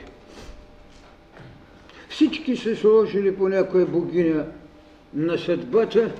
Всички 2.15 2.57
се 2.57 2.75
сложили 2.75 3.35
по 3.35 3.49
някоя 3.49 3.85
богиня 3.85 4.45
на 5.13 5.37
съдбата, 5.37 6.11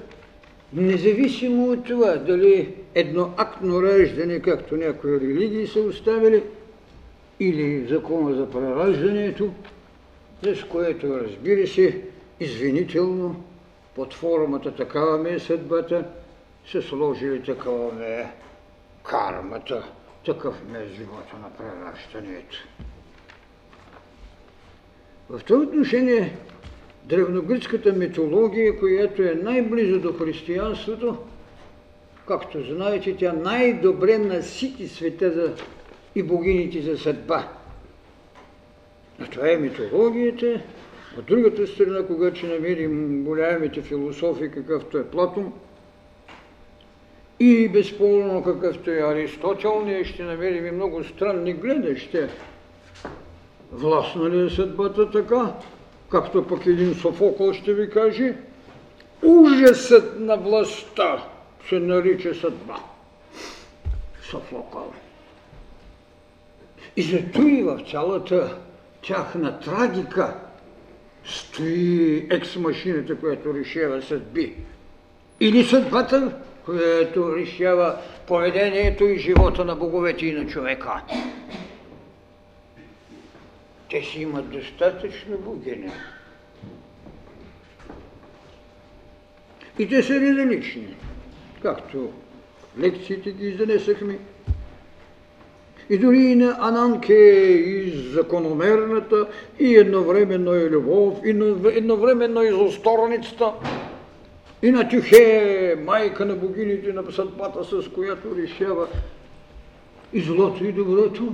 независимо 0.74 1.72
от 1.72 1.86
това 1.86 2.16
дали 2.16 2.76
едно 2.96 3.34
актно 3.38 3.84
раждане, 3.84 4.40
както 4.40 4.78
някои 4.78 5.20
религии 5.20 5.68
са 5.68 5.80
оставили, 5.80 6.44
или 7.40 7.88
закона 7.88 8.36
за 8.36 8.50
прераждането, 8.50 9.50
с 10.44 10.64
което, 10.64 11.20
разбира 11.20 11.68
се, 11.68 12.02
извинително, 12.40 13.44
под 13.96 14.14
формата 14.14 14.76
такава 14.76 15.18
ми 15.18 15.30
е 15.30 15.40
съдбата, 15.40 16.06
са 16.72 16.82
сложили 16.82 17.44
такава 17.44 17.94
ми 17.94 18.06
е 18.06 18.32
кармата, 19.04 19.84
такъв 20.26 20.56
ми 20.72 20.78
е 20.78 20.96
живота 20.96 21.36
на 21.42 21.50
преращането. 21.50 22.58
В 25.30 25.42
това 25.44 25.60
отношение 25.60 26.38
древногръцката 27.04 27.94
митология, 27.94 28.80
която 28.80 29.22
е 29.22 29.40
най-близо 29.44 30.00
до 30.00 30.14
християнството, 30.14 31.18
както 32.28 32.64
знаете, 32.64 33.16
тя 33.18 33.34
най-добре 33.34 34.18
насити 34.18 34.88
света 34.88 35.32
за 35.32 35.54
и 36.16 36.24
богините 36.24 36.82
за 36.82 36.98
съдба. 36.98 37.50
А 39.20 39.26
това 39.26 39.52
е 39.52 39.58
митологията. 39.58 40.62
От 41.20 41.26
другата 41.26 41.68
страна, 41.68 42.08
когато 42.08 42.36
ще 42.36 42.48
намерим 42.48 43.24
голямите 43.24 43.82
философи, 43.82 44.52
какъвто 44.52 44.98
е 44.98 45.08
Платон, 45.08 45.54
и 47.40 47.70
безспорно 47.70 48.44
какъвто 48.44 48.92
е 48.92 49.00
Аристотел, 49.00 49.86
ние 49.86 50.04
ще 50.04 50.24
намерим 50.24 50.68
и 50.68 50.72
много 50.72 51.04
странни 51.04 51.54
гледащи. 51.54 52.20
Властна 53.72 54.30
ли 54.30 54.46
е 54.46 54.50
съдбата 54.50 55.12
така, 55.12 55.54
както 56.12 56.48
пък 56.48 56.66
един 56.66 56.96
Софокъл 56.96 57.54
ще 57.54 57.74
ви 57.74 57.90
каже, 57.90 58.34
ужасът 59.24 60.20
на 60.20 60.38
властта 60.38 61.24
се 61.70 61.80
нарича 61.80 62.36
съдба. 62.36 62.80
Софокъл. 64.30 64.94
И 66.98 67.02
зато 67.02 67.42
и 67.42 67.64
в 67.64 67.80
цялата 67.92 68.58
тяхна 69.02 69.60
трагика 69.60 70.36
стои 71.26 72.28
екс-машината, 72.30 73.16
която 73.16 73.54
решава 73.54 74.02
съдби. 74.02 74.56
Или 75.40 75.64
съдбата, 75.64 76.32
която 76.66 77.36
решава 77.36 77.96
поведението 78.28 79.04
и 79.04 79.20
живота 79.20 79.66
на 79.66 79.76
боговете 79.76 80.26
и 80.26 80.34
на 80.34 80.48
човека. 80.48 81.02
Те 83.96 84.04
си 84.04 84.22
имат 84.22 84.50
достатъчно 84.50 85.38
богиня. 85.38 85.92
И 89.80 89.90
те 89.90 90.04
са 90.04 90.14
различни, 90.14 90.96
както 91.62 92.10
лекциите 92.80 93.32
ги 93.32 93.48
изнесахме. 93.48 94.20
И 95.90 95.98
дори 95.98 96.18
и 96.18 96.36
на 96.36 96.58
Ананке 96.60 97.14
и 97.14 97.92
закономерната, 98.12 99.28
и 99.60 99.76
едновременно 99.76 100.56
и 100.56 100.70
любов, 100.70 101.20
и 101.26 101.30
едновременно 101.78 102.44
и 102.44 102.52
злосторницата, 102.52 103.54
и 104.62 104.72
на 104.72 104.90
Тюхе, 104.90 105.76
майка 105.86 106.26
на 106.26 106.36
богините 106.36 106.94
на 106.94 107.12
съдбата, 107.12 107.64
с 107.64 107.90
която 107.90 108.36
решава 108.36 108.88
и 110.14 110.22
злото 110.22 110.66
и 110.66 110.72
доброто. 110.72 111.34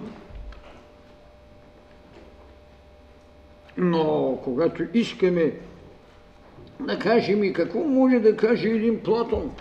Но 3.77 4.39
когато 4.43 4.84
искаме 4.93 5.53
да 6.79 6.99
кажем 6.99 7.43
и 7.43 7.53
какво 7.53 7.79
може 7.79 8.19
да 8.19 8.38
каже 8.38 8.69
един 8.69 9.03
Платон 9.03 9.51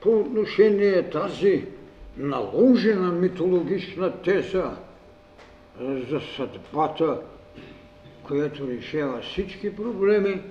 по 0.00 0.10
отношение 0.18 1.10
тази 1.10 1.64
наложена 2.16 3.12
митологична 3.12 4.22
теза 4.22 4.76
за 5.80 6.20
съдбата, 6.36 7.20
която 8.22 8.68
решава 8.68 9.20
всички 9.22 9.76
проблеми 9.76 10.42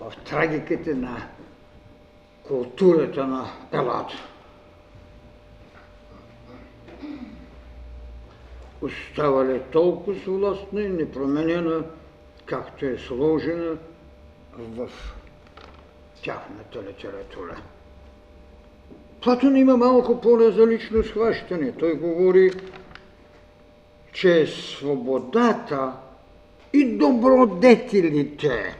в 0.00 0.12
трагиката 0.24 0.94
на 0.94 1.28
културата 2.42 3.26
на 3.26 3.46
Елата. 3.72 4.14
Остава 8.82 9.44
ли 9.44 9.60
толкова 9.72 10.14
властна 10.26 10.82
и 10.82 10.88
непроменена, 10.88 11.84
както 12.46 12.86
е 12.86 12.98
сложена 12.98 13.76
в 14.58 14.90
тяхната 16.22 16.82
литература. 16.82 17.56
Платон 19.22 19.56
има 19.56 19.76
малко 19.76 20.20
по-различно 20.20 21.04
схващане. 21.04 21.72
Той 21.72 21.94
говори, 21.94 22.50
че 24.12 24.46
свободата 24.46 25.92
и 26.72 26.96
добродетелите 26.96 28.76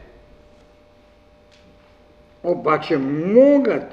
обаче 2.43 2.97
могат 2.97 3.93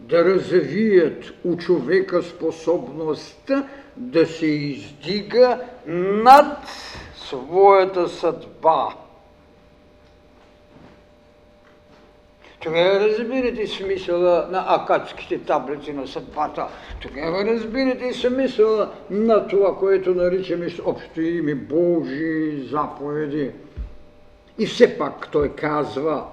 да 0.00 0.24
развият 0.24 1.32
у 1.44 1.56
човека 1.56 2.22
способността 2.22 3.68
да 3.96 4.26
се 4.26 4.46
издига 4.46 5.60
над 5.86 6.58
своята 7.28 8.08
съдба. 8.08 8.88
Тогава 12.64 13.00
разбирате 13.00 13.66
смисъла 13.66 14.48
на 14.50 14.64
акадските 14.68 15.38
таблици 15.38 15.92
на 15.92 16.06
съдбата. 16.06 16.66
Тогава 17.00 17.44
разбирате 17.44 18.12
смисъла 18.12 18.90
на 19.10 19.46
това, 19.46 19.78
което 19.78 20.14
наричаме 20.14 20.70
с 20.70 20.82
общо 20.84 21.20
име 21.20 21.54
Божии 21.54 22.68
заповеди. 22.70 23.50
И 24.58 24.66
все 24.66 24.98
пак 24.98 25.30
той 25.30 25.48
казва, 25.48 26.24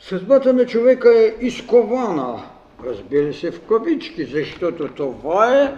съдбата 0.00 0.52
на 0.52 0.66
човека 0.66 1.18
е 1.18 1.34
изкована, 1.40 2.42
разбира 2.86 3.34
се 3.34 3.50
в 3.50 3.60
кавички, 3.60 4.24
защото 4.24 4.88
това 4.88 5.62
е, 5.62 5.74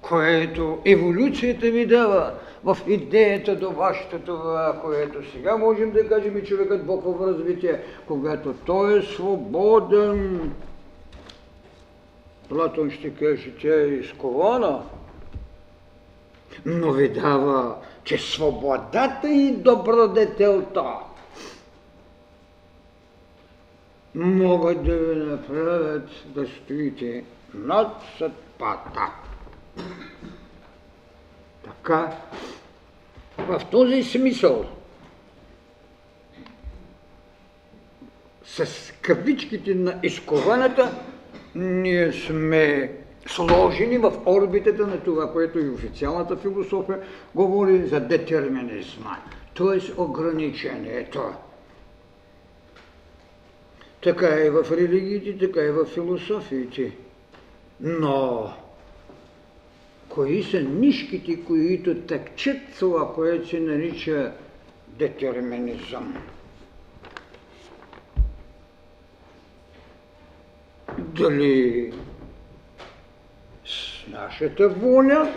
което 0.00 0.78
еволюцията 0.84 1.66
ми 1.66 1.86
дава 1.86 2.32
в 2.64 2.78
идеята 2.86 3.56
до 3.56 3.70
вашето 3.70 4.18
това, 4.18 4.80
което 4.84 5.30
сега 5.30 5.56
можем 5.56 5.90
да 5.90 6.08
кажем 6.08 6.38
и 6.38 6.44
човекът 6.44 6.86
Бог 6.86 7.04
в 7.04 7.26
развитие, 7.26 7.80
когато 8.06 8.54
той 8.66 8.98
е 8.98 9.02
свободен. 9.02 10.52
Платон 12.48 12.90
ще 12.90 13.14
каже, 13.14 13.52
тя 13.60 13.74
е 13.74 13.86
изкована, 13.86 14.82
но 16.66 16.92
ви 16.92 17.08
дава, 17.08 17.76
че 18.04 18.18
свободата 18.18 19.30
и 19.30 19.56
добродетелта 19.56 20.94
могат 24.14 24.84
да 24.84 24.96
ви 24.96 25.24
направят 25.24 26.08
да 26.26 26.46
стоите 26.46 27.24
над 27.54 27.88
съдбата. 28.18 29.12
Така, 31.68 32.16
в 33.38 33.62
този 33.70 34.02
смисъл, 34.02 34.64
с 38.44 38.92
кавичките 39.02 39.74
на 39.74 39.94
изкованата, 40.02 40.92
ние 41.54 42.12
сме 42.12 42.92
сложени 43.26 43.98
в 43.98 44.12
орбитата 44.26 44.86
на 44.86 45.00
това, 45.00 45.32
което 45.32 45.58
и 45.58 45.70
официалната 45.70 46.36
философия 46.36 47.00
говори 47.34 47.86
за 47.86 48.00
детерминизма, 48.00 49.16
т.е. 49.56 50.00
ограничението. 50.00 51.22
Така 54.02 54.26
е 54.26 54.50
в 54.50 54.66
религиите, 54.72 55.46
така 55.46 55.62
е 55.62 55.72
в 55.72 55.84
философиите. 55.84 56.96
Но 57.80 58.50
кои 60.18 60.42
са 60.42 60.60
нишките, 60.60 61.44
които 61.44 61.94
тъкчат 61.94 62.56
това, 62.78 63.14
което 63.14 63.48
се 63.48 63.60
нарича 63.60 64.32
детерминизъм. 64.98 66.14
Дали 70.98 71.92
с 73.64 74.06
нашата 74.08 74.68
воля 74.68 75.32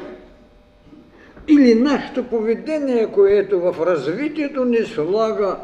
или 1.48 1.76
нашето 1.76 2.24
поведение, 2.24 3.12
което 3.12 3.60
в 3.60 3.86
развитието 3.86 4.66
ни 4.66 4.86
слага 4.86 5.58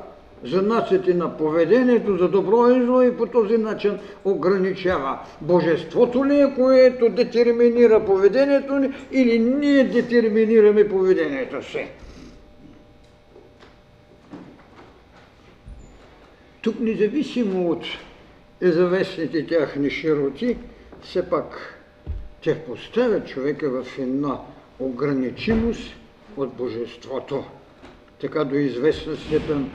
знаците 0.43 1.13
на 1.13 1.37
поведението 1.37 2.17
за 2.17 2.29
добро 2.29 2.69
и 2.69 2.85
зло 2.85 3.01
и 3.01 3.17
по 3.17 3.25
този 3.25 3.57
начин 3.57 3.99
ограничава. 4.25 5.19
Божеството 5.41 6.25
ли 6.25 6.41
е, 6.41 6.53
което 6.55 7.09
детерминира 7.09 8.05
поведението 8.05 8.75
ни 8.75 8.93
или 9.11 9.39
ние 9.39 9.83
детерминираме 9.83 10.89
поведението 10.89 11.63
си? 11.63 11.87
Тук 16.61 16.79
независимо 16.79 17.69
от 17.69 17.83
известните 18.61 19.47
тяхни 19.47 19.89
широти, 19.89 20.57
все 21.01 21.29
пак 21.29 21.77
те 22.43 22.59
поставят 22.59 23.27
човека 23.27 23.69
в 23.69 23.99
една 23.99 24.39
ограничимост 24.79 25.93
от 26.37 26.53
Божеството. 26.53 27.43
Така 28.21 28.43
до 28.43 28.55
известна 28.55 29.15
степен 29.15 29.71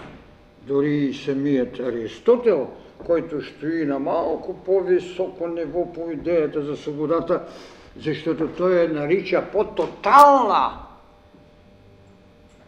дори 0.67 0.97
и 0.97 1.15
самият 1.15 1.81
Аристотел, 1.81 2.71
който 3.07 3.43
стои 3.43 3.85
на 3.85 3.99
малко 3.99 4.55
по-високо 4.65 5.49
ниво 5.49 5.93
по 5.93 6.11
идеята 6.11 6.63
за 6.63 6.77
свободата, 6.77 7.43
защото 7.97 8.49
той 8.49 8.83
я 8.83 8.89
нарича 8.89 9.45
по-тотална. 9.53 10.79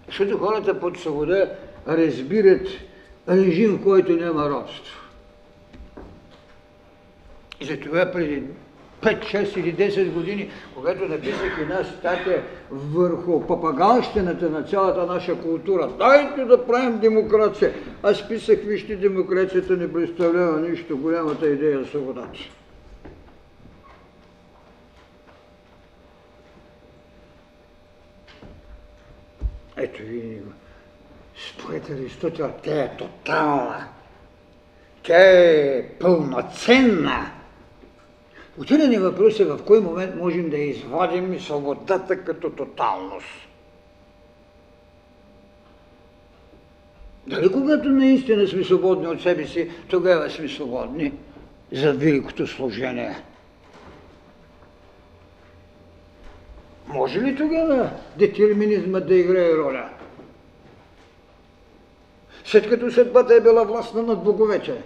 Защото 0.06 0.38
хората 0.38 0.80
под 0.80 0.98
свобода 0.98 1.50
разбират 1.88 2.68
режим, 3.28 3.82
който 3.82 4.12
няма 4.12 4.50
родство. 4.50 5.00
И 7.60 7.64
затова 7.64 8.12
преди 8.12 8.42
5, 9.04 9.24
6 9.24 9.58
или 9.58 9.74
10 9.74 10.12
години, 10.12 10.50
когато 10.74 11.04
написах 11.04 11.58
една 11.60 11.84
статия 11.84 12.42
върху 12.70 13.46
папагалщината 13.46 14.50
на 14.50 14.62
цялата 14.62 15.06
наша 15.06 15.34
култура. 15.34 15.88
Дайте 15.98 16.44
да 16.44 16.66
правим 16.66 16.98
демокрация. 16.98 17.74
Аз 18.02 18.28
писах, 18.28 18.58
вижте, 18.58 18.96
демокрацията 18.96 19.76
не 19.76 19.92
представлява 19.92 20.60
нищо, 20.60 20.98
голямата 20.98 21.48
идея 21.48 21.80
е 21.80 21.84
свободата. 21.84 22.38
Ето 29.76 30.02
ви 30.02 30.38
според 31.50 31.90
Аристотел, 31.90 32.50
тя 32.62 32.82
е 32.82 32.96
тотална. 32.96 33.88
Тя 35.02 35.16
е 35.16 35.82
пълноценна 36.00 37.30
Отирани 38.60 38.98
въпрос 38.98 39.40
е 39.40 39.44
в 39.44 39.58
кой 39.66 39.80
момент 39.80 40.16
можем 40.16 40.50
да 40.50 40.56
извадим 40.56 41.40
свободата 41.40 42.24
като 42.24 42.50
тоталност. 42.50 43.26
Дали 47.26 47.52
когато 47.52 47.88
наистина 47.88 48.46
сме 48.46 48.64
свободни 48.64 49.06
от 49.06 49.22
себе 49.22 49.46
си, 49.46 49.70
тогава 49.88 50.30
сме 50.30 50.48
свободни 50.48 51.12
за 51.72 51.92
великото 51.92 52.46
служение. 52.46 53.16
Може 56.86 57.20
ли 57.20 57.36
тогава 57.36 57.90
детерминизма 58.18 59.00
да 59.00 59.14
играе 59.14 59.56
роля? 59.56 59.88
След 62.44 62.68
като 62.68 62.90
съдбата 62.90 63.34
е 63.34 63.40
била 63.40 63.64
властна 63.64 64.02
над 64.02 64.24
боговете, 64.24 64.82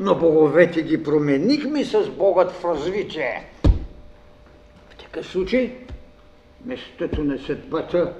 но 0.00 0.14
боговете 0.14 0.82
ги 0.82 1.02
променихме 1.02 1.84
с 1.84 2.08
Богът 2.08 2.52
в 2.52 2.64
развитие. 2.64 3.44
В 4.90 4.96
такъв 4.96 5.26
случай 5.26 5.76
местото 6.64 7.24
на 7.24 7.38
съдбата 7.38 8.14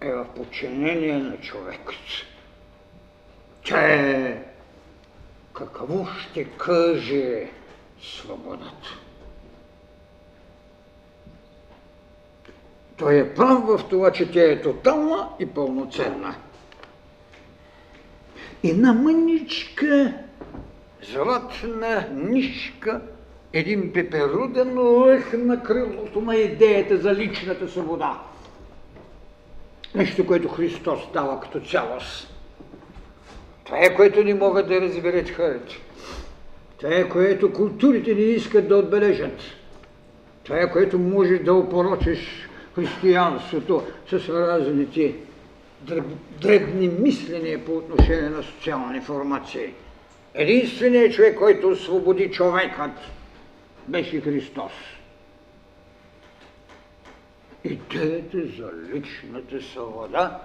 е 0.00 0.12
в 0.12 0.26
подчинение 0.36 1.18
на 1.18 1.36
човекът. 1.36 1.94
Че 3.62 4.36
какво 5.52 6.06
ще 6.06 6.44
каже 6.44 7.48
свободата? 8.02 8.98
Той 12.96 13.18
е 13.18 13.34
прав 13.34 13.66
в 13.66 13.88
това, 13.90 14.12
че 14.12 14.30
тя 14.30 14.42
е 14.42 14.62
тотална 14.62 15.28
и 15.38 15.46
пълноценна. 15.46 16.34
Една 18.64 18.92
мъничка 18.92 20.14
златна 21.02 22.08
нишка, 22.14 23.00
един 23.52 23.92
пеперуден 23.92 24.78
лъх 24.78 25.32
на 25.32 25.62
крилото 25.62 26.20
на 26.20 26.36
идеята 26.36 26.96
за 26.96 27.14
личната 27.14 27.68
свобода. 27.68 28.18
Нещо, 29.94 30.26
което 30.26 30.48
Христос 30.48 31.00
дава 31.12 31.40
като 31.40 31.60
цялост. 31.60 32.34
Това 33.64 33.78
е, 33.78 33.94
което 33.94 34.24
не 34.24 34.34
могат 34.34 34.68
да 34.68 34.80
разберат 34.80 35.30
хората. 35.30 35.74
Това 36.78 36.94
е, 36.94 37.08
което 37.08 37.52
културите 37.52 38.14
не 38.14 38.20
искат 38.20 38.68
да 38.68 38.76
отбележат. 38.76 39.40
Това 40.44 40.60
е, 40.60 40.72
което 40.72 40.98
може 40.98 41.38
да 41.38 41.54
опорочиш 41.54 42.48
християнството 42.74 43.82
с 44.10 44.28
разните 44.28 45.14
дребни 46.40 46.88
мисления 46.88 47.64
по 47.64 47.72
отношение 47.76 48.30
на 48.30 48.42
социални 48.42 49.00
формации. 49.00 49.72
Единственият 50.38 51.12
човек, 51.12 51.38
който 51.38 51.68
освободи 51.68 52.30
човекът, 52.30 52.90
беше 53.88 54.20
Христос. 54.20 54.72
Идеята 57.64 58.38
за 58.38 58.70
личната 58.92 59.62
свобода 59.62 60.40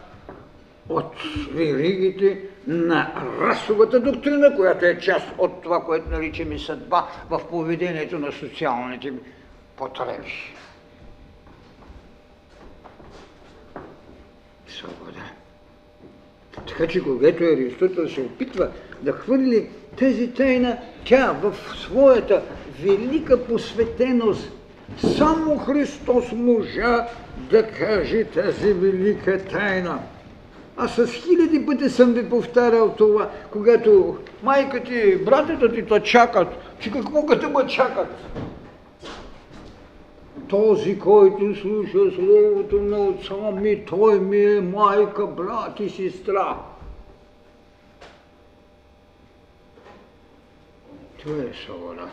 от 0.90 1.14
веригите 1.52 2.42
на 2.68 3.26
расовата 3.42 4.00
доктрина, 4.00 4.56
която 4.56 4.86
е 4.86 5.00
част 5.00 5.28
от 5.38 5.64
това, 5.64 5.86
което 5.86 6.10
наричаме 6.10 6.60
съдба 6.60 7.08
в 7.30 7.42
поведението 7.50 8.20
на 8.20 8.32
социалните 8.32 9.14
потреби. 9.78 10.54
Свобода. 14.68 15.32
Така 16.68 16.88
че 16.88 17.04
когато 17.04 17.44
Аристотел 17.44 18.10
се 18.10 18.22
опитва 18.22 18.72
да 19.04 19.12
хвърли 19.12 19.70
тази 20.00 20.34
тайна, 20.34 20.78
тя 21.06 21.36
в 21.42 21.54
своята 21.78 22.42
велика 22.84 23.44
посветеност, 23.44 24.52
само 25.18 25.58
Христос 25.58 26.32
можа 26.32 27.08
да 27.50 27.68
каже 27.68 28.24
тази 28.24 28.74
велика 28.74 29.46
тайна. 29.46 30.00
Аз 30.78 30.96
с 30.96 31.08
хиляди 31.08 31.66
пъти 31.66 31.89
съм 31.89 32.13
ви 32.13 32.30
повтарял 32.30 32.89
това, 32.98 33.30
когато 33.52 34.18
майка 34.44 34.84
ти, 34.84 35.16
братята 35.16 35.74
ти 35.74 35.86
те 35.86 36.00
чакат, 36.00 36.48
че 36.80 36.92
какво 36.92 37.26
като 37.26 37.50
ме 37.50 37.68
чакат? 37.68 38.08
Този, 40.50 41.00
който 41.00 41.56
слуша 41.56 42.16
Словото 42.16 42.82
на 42.82 42.98
Отца 42.98 43.34
ми, 43.62 43.86
той 43.86 44.20
ми 44.20 44.44
е 44.44 44.62
майка, 44.62 45.28
брат 45.28 45.80
и 45.80 45.89
сестра. 45.89 46.58
Свобода. 51.24 52.12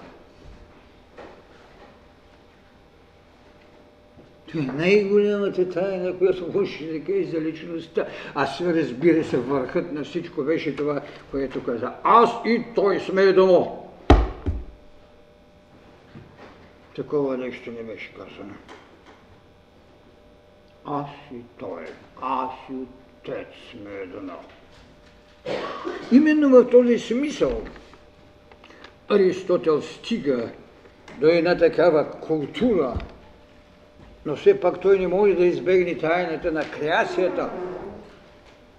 Това 4.49 4.63
е 4.63 4.67
най-голямата 4.67 5.71
тайна, 5.71 6.19
която 6.19 6.53
може 6.55 6.87
да 6.87 7.05
каже 7.05 7.25
за 7.25 7.41
личността. 7.41 8.07
А 8.35 8.47
се 8.47 8.75
разбира 8.75 9.25
се, 9.25 9.37
върхът 9.37 9.93
на 9.93 10.05
всичко 10.05 10.43
беше 10.43 10.77
това, 10.77 11.01
което 11.31 11.65
каза. 11.65 11.93
Аз 12.05 12.31
и 12.47 12.65
той 12.75 13.01
сме 13.01 13.23
едно. 13.23 13.87
Такова 16.97 17.37
нещо 17.37 17.71
не 17.71 17.83
беше 17.83 18.15
казано. 18.15 18.55
Аз 20.85 21.09
и 21.35 21.41
той, 21.59 21.85
аз 22.23 22.51
и 22.71 22.75
отец 22.75 23.49
сме 23.71 23.91
едно. 23.91 24.37
Именно 26.13 26.49
в 26.49 26.71
този 26.71 26.99
смисъл 26.99 27.63
Аристотел 29.11 29.83
стига 29.83 30.51
до 31.21 31.27
една 31.27 31.59
такава 31.59 32.11
култура, 32.11 32.95
но 34.27 34.37
все 34.37 34.61
пак 34.61 34.81
той 34.81 34.99
не 34.99 35.09
може 35.09 35.35
да 35.35 35.45
избегне 35.45 35.99
тайната 35.99 36.53
на 36.53 36.71
креацията. 36.71 37.51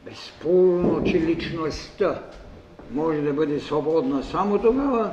Безспорно, 0.05 1.03
че 1.03 1.19
личността 1.19 2.21
може 2.91 3.21
да 3.21 3.33
бъде 3.33 3.59
свободна 3.59 4.23
само 4.23 4.59
тогава, 4.59 5.11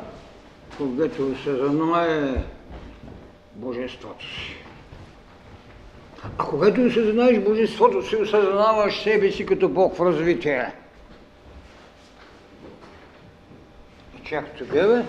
когато 0.76 1.42
се 1.42 1.66
знае 1.66 2.35
Божеството 3.54 4.24
си. 4.24 4.57
А 6.24 6.44
когато 6.44 6.81
осъзнаеш 6.81 7.38
Божеството 7.38 8.02
си, 8.02 8.16
осъзнаваш 8.16 9.02
себе 9.02 9.31
си 9.31 9.46
като 9.46 9.68
Бог 9.68 9.96
в 9.96 10.00
развитие. 10.00 10.72
И 14.17 14.17
чак 14.28 14.44
тогава 14.58 15.04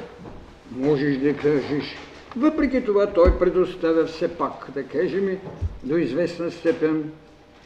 можеш 0.72 1.18
да 1.18 1.34
кажеш, 1.38 1.98
въпреки 2.36 2.86
това 2.86 3.08
той 3.14 3.40
предоставя 3.40 4.06
все 4.06 4.38
пак, 4.38 4.72
да 4.74 4.84
кажем, 4.84 5.38
до 5.84 5.98
известна 5.98 6.52
степен 6.52 7.12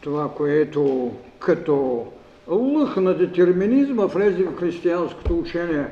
това, 0.02 0.34
което 0.34 1.12
като 1.40 2.08
лъх 2.48 2.96
на 2.96 3.18
детерминизма 3.18 4.06
влезе 4.06 4.44
в 4.44 4.56
християнското 4.56 5.40
учение, 5.40 5.86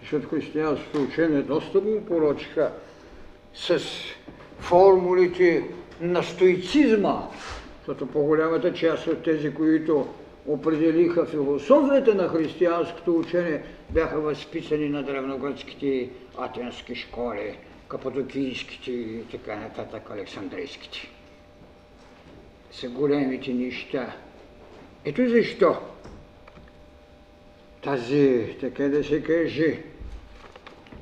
защото 0.00 0.28
християнското 0.28 1.02
учение 1.02 1.42
доста 1.42 1.80
го 1.80 2.04
порочиха 2.04 2.70
с 3.54 3.78
формулите 4.58 5.64
на 6.00 6.22
стоицизма, 6.22 7.22
защото 7.78 8.06
по-голямата 8.06 8.72
част 8.72 9.06
от 9.06 9.22
тези, 9.22 9.54
които 9.54 10.06
определиха 10.46 11.26
философията 11.26 12.14
на 12.14 12.28
християнското 12.28 13.16
учение, 13.18 13.62
бяха 13.90 14.20
възписани 14.20 14.88
на 14.88 15.02
древногръцките 15.02 16.08
атенски 16.38 16.94
школи, 16.94 17.58
кападокийските 17.88 18.90
и 18.90 19.24
така 19.30 19.56
нататък 19.56 20.10
александрийските. 20.10 21.08
Са 22.72 22.88
големите 22.88 23.52
неща. 23.52 24.16
Ето 25.04 25.28
защо 25.28 25.76
тази, 27.82 28.56
така 28.60 28.88
да 28.88 29.04
се 29.04 29.22
каже, 29.22 29.82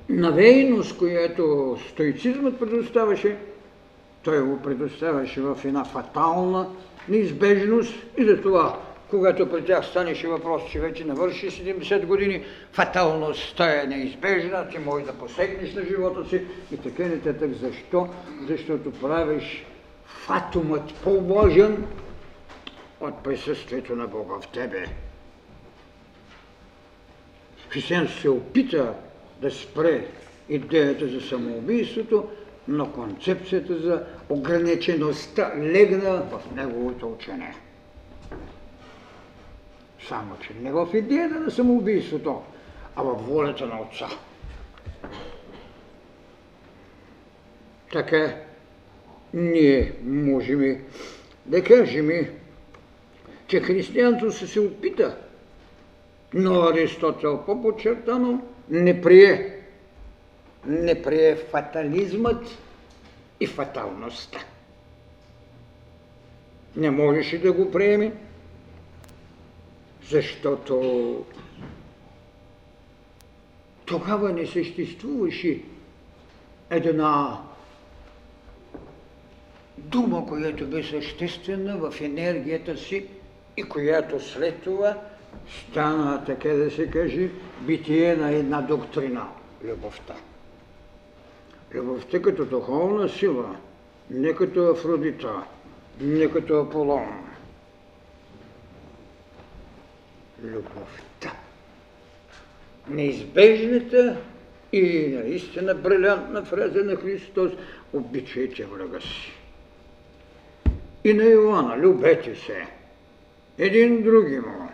навейност, 0.09 0.99
която 0.99 1.77
стоицизмът 1.89 2.59
предоставяше, 2.59 3.37
той 4.23 4.43
го 4.43 4.63
предоставяше 4.63 5.41
в 5.41 5.59
една 5.65 5.85
фатална 5.85 6.69
неизбежност 7.09 7.95
и 8.19 8.25
затова, 8.25 8.81
когато 9.13 9.51
при 9.51 9.65
тях 9.65 9.87
станеше 9.87 10.29
въпрос, 10.29 10.63
че 10.71 10.81
вече 10.81 11.05
навърши 11.05 11.51
70 11.51 12.07
години, 12.07 12.45
фаталността 12.73 13.83
е 13.83 13.87
неизбежна, 13.87 14.69
ти 14.69 14.79
можеш 14.79 15.07
да 15.07 15.13
посегнеш 15.13 15.75
на 15.75 15.85
живота 15.85 16.29
си 16.29 16.43
и 16.73 16.77
така 16.77 17.03
нататък. 17.03 17.51
Защо? 17.61 18.09
Защото 18.49 18.93
правиш 18.93 19.65
фатумът 20.07 20.95
по-важен 20.95 21.87
от 23.01 23.23
присъствието 23.23 23.97
на 23.97 24.07
Бога 24.07 24.35
в 24.41 24.49
тебе. 24.49 24.87
Християнството 27.69 28.21
се 28.21 28.29
опита 28.29 28.95
да 29.41 29.51
спре 29.51 30.07
идеята 30.49 31.09
за 31.09 31.21
самоубийството, 31.21 32.29
но 32.69 32.93
концепцията 32.93 33.79
за 33.79 34.05
ограничеността 34.29 35.53
легна 35.59 36.23
в 36.31 36.55
неговото 36.57 37.13
учение. 37.13 37.55
Само, 40.09 40.37
че 40.41 40.55
не 40.61 40.73
в 40.73 40.89
идеята 40.95 41.41
на 41.41 41.51
самоубийството, 41.51 42.43
а 42.97 43.03
в 43.03 43.15
волята 43.15 43.67
на 43.67 43.81
Отца. 43.81 44.09
Така 47.93 48.37
ние 49.35 49.93
можем 50.05 50.85
да 51.47 51.65
кажем, 51.65 52.11
че 53.47 53.61
християнството 53.61 54.33
се, 54.33 54.47
се 54.47 54.61
опита, 54.61 55.17
но 56.35 56.63
Аристотел 56.63 57.43
по-подчертано 57.47 58.43
не 58.71 59.01
прие. 59.01 59.59
Не 60.67 61.03
прие 61.03 61.37
фатализмът 61.37 62.47
и 63.41 63.47
фаталността. 63.47 64.39
Не 66.77 66.91
можеше 66.91 67.39
да 67.39 67.53
го 67.53 67.71
приеме, 67.71 68.13
защото 70.11 71.25
тогава 73.87 74.33
не 74.33 74.47
съществуваше 74.47 75.61
една 76.71 77.41
дума, 79.79 80.27
която 80.27 80.67
бе 80.67 80.83
съществена 80.83 81.77
в 81.77 82.01
енергията 82.01 82.77
си 82.77 83.07
и 83.57 83.63
която 83.63 84.21
след 84.21 84.63
това 84.63 84.99
стана, 85.61 86.25
така 86.25 86.49
да 86.49 86.71
се 86.71 86.91
каже, 86.91 87.29
битие 87.61 88.17
на 88.17 88.31
една 88.31 88.61
доктрина– 88.63 89.29
любовта. 89.65 90.15
Любовта 91.75 92.23
като 92.23 92.45
духовна 92.45 93.09
сила, 93.09 93.57
не 94.11 94.33
като 94.33 94.71
Афродита, 94.71 95.43
не 96.01 96.31
като 96.31 96.61
Аполон. 96.61 97.32
Любовта. 100.45 101.33
Неизбежната 102.89 104.17
и 104.73 105.09
наистина 105.09 105.75
брилянтна 105.75 106.45
фраза 106.45 106.85
на 106.85 106.97
Христос– 106.97 107.53
обичайте 107.93 108.65
врага 108.65 109.01
си. 109.01 109.33
И 111.05 111.15
на 111.15 111.25
Иоанна– 111.25 111.79
любете 111.79 112.35
се 112.35 112.67
един 113.59 114.03
други 114.03 114.39
му, 114.39 114.69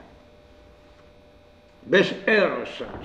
без 1.83 2.15
еросът. 2.27 3.05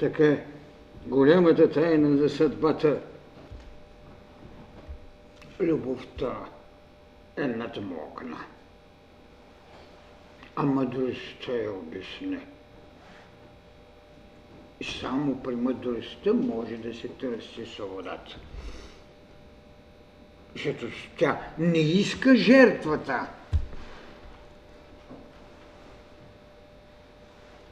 Така 0.00 0.36
голямата 1.06 1.70
тайна 1.70 2.16
за 2.16 2.28
съдбата, 2.28 2.98
любовта 5.60 6.36
е 7.36 7.46
надмогна, 7.46 8.44
а 10.56 10.62
мъдростта 10.62 11.52
е 11.64 11.68
обясне. 11.68 12.46
И 14.80 14.84
само 14.84 15.42
при 15.42 15.56
мъдростта 15.56 16.32
може 16.32 16.76
да 16.76 16.94
се 16.94 17.08
търси 17.08 17.66
свободата. 17.66 18.38
Защото 20.52 20.86
тя 21.18 21.40
не 21.58 21.78
иска 21.78 22.36
жертвата, 22.36 23.26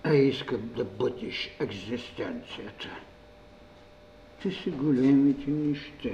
а 0.05 0.15
иска 0.15 0.59
да 0.59 0.85
бъдеш 0.85 1.51
екзистенцията. 1.61 2.89
Те 4.43 4.51
са 4.51 4.71
големите 4.71 5.51
неща. 5.51 6.11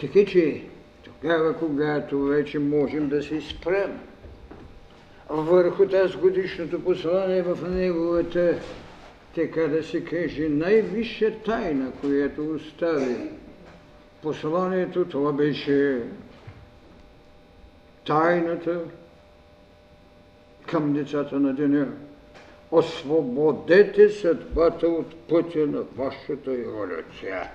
Така 0.00 0.24
че 0.30 0.64
тогава, 1.04 1.56
когато 1.58 2.24
вече 2.24 2.58
можем 2.58 3.08
да 3.08 3.22
се 3.22 3.40
спрем 3.40 3.98
върху 5.28 5.86
тази 5.88 6.16
годишното 6.16 6.84
послание 6.84 7.42
в 7.42 7.68
неговата, 7.70 8.58
така 9.34 9.60
да 9.60 9.82
се 9.82 10.04
каже, 10.04 10.48
най-висша 10.48 11.32
тайна, 11.44 11.92
която 12.00 12.50
остави 12.50 13.16
посланието, 14.22 15.04
това 15.04 15.32
беше 15.32 16.02
тайната 18.06 18.80
към 20.66 20.92
децата 20.92 21.40
на 21.40 21.54
деня. 21.54 21.88
Освободете 22.70 24.08
съдбата 24.08 24.86
от 24.88 25.14
пътя 25.28 25.66
на 25.66 25.82
вашата 25.96 26.52
еволюция. 26.52 27.50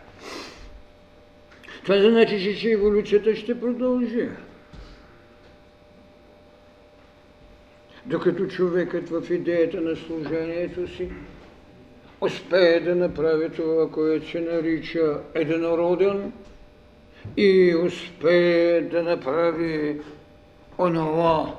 Това 1.84 2.00
значи, 2.00 2.58
че 2.60 2.72
еволюцията 2.72 3.36
ще 3.36 3.60
продължи. 3.60 4.30
Докато 8.06 8.48
човекът 8.48 9.10
в 9.10 9.32
идеята 9.32 9.82
на 9.82 9.96
служението 9.96 10.88
си 10.88 11.10
успее 12.22 12.80
да 12.80 12.96
направи 12.96 13.50
това, 13.50 13.92
което 13.92 14.30
се 14.30 14.40
нарича 14.40 15.20
единороден, 15.34 16.32
и 17.38 17.76
успее 17.76 18.82
да 18.82 19.04
направи 19.04 20.02
онова 20.78 21.56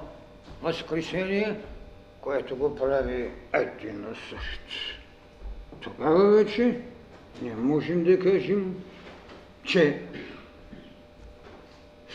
възкресение, 0.63 1.57
което 2.21 2.57
го 2.57 2.77
прави 2.77 3.31
един 3.53 4.05
същ. 4.31 4.61
Тогава 5.81 6.31
вече 6.31 6.81
не 7.43 7.55
можем 7.55 8.05
да 8.05 8.19
кажем, 8.19 8.75
че 9.65 10.03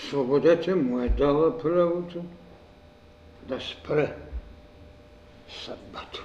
свободата 0.10 0.76
му 0.76 1.00
е 1.00 1.10
дала 1.10 1.60
правото 1.60 2.24
да 3.43 3.60
спре 3.62 4.16
съдбата. 5.66 6.24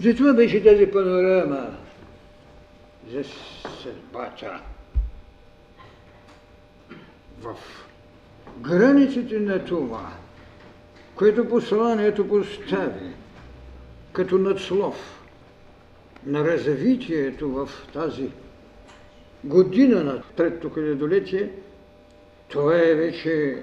Затова 0.00 0.32
беше 0.32 0.64
тази 0.64 0.90
панорама 0.90 1.76
за 3.10 3.24
съдбата. 3.82 4.60
В 7.40 7.56
границите 8.58 9.38
на 9.38 9.64
това, 9.64 10.12
което 11.14 11.48
посланието 11.48 12.28
постави 12.28 13.14
като 14.12 14.38
надслов 14.38 15.19
на 16.26 16.44
развитието 16.44 17.48
в 17.48 17.68
тази 17.92 18.30
година 19.44 20.04
на 20.04 20.22
третото 20.36 20.74
хилядолетие, 20.74 21.50
това 22.48 22.78
е 22.78 22.94
вече 22.94 23.62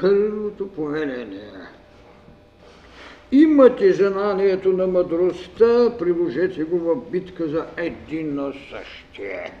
първото 0.00 0.68
повеление. 0.68 1.52
Имате 3.32 3.92
знанието 3.92 4.72
на 4.72 4.86
мъдростта, 4.86 5.96
приложете 5.98 6.64
го 6.64 6.78
в 6.78 7.10
битка 7.10 7.48
за 7.48 7.66
едино 7.76 8.52
същие. 8.52 9.52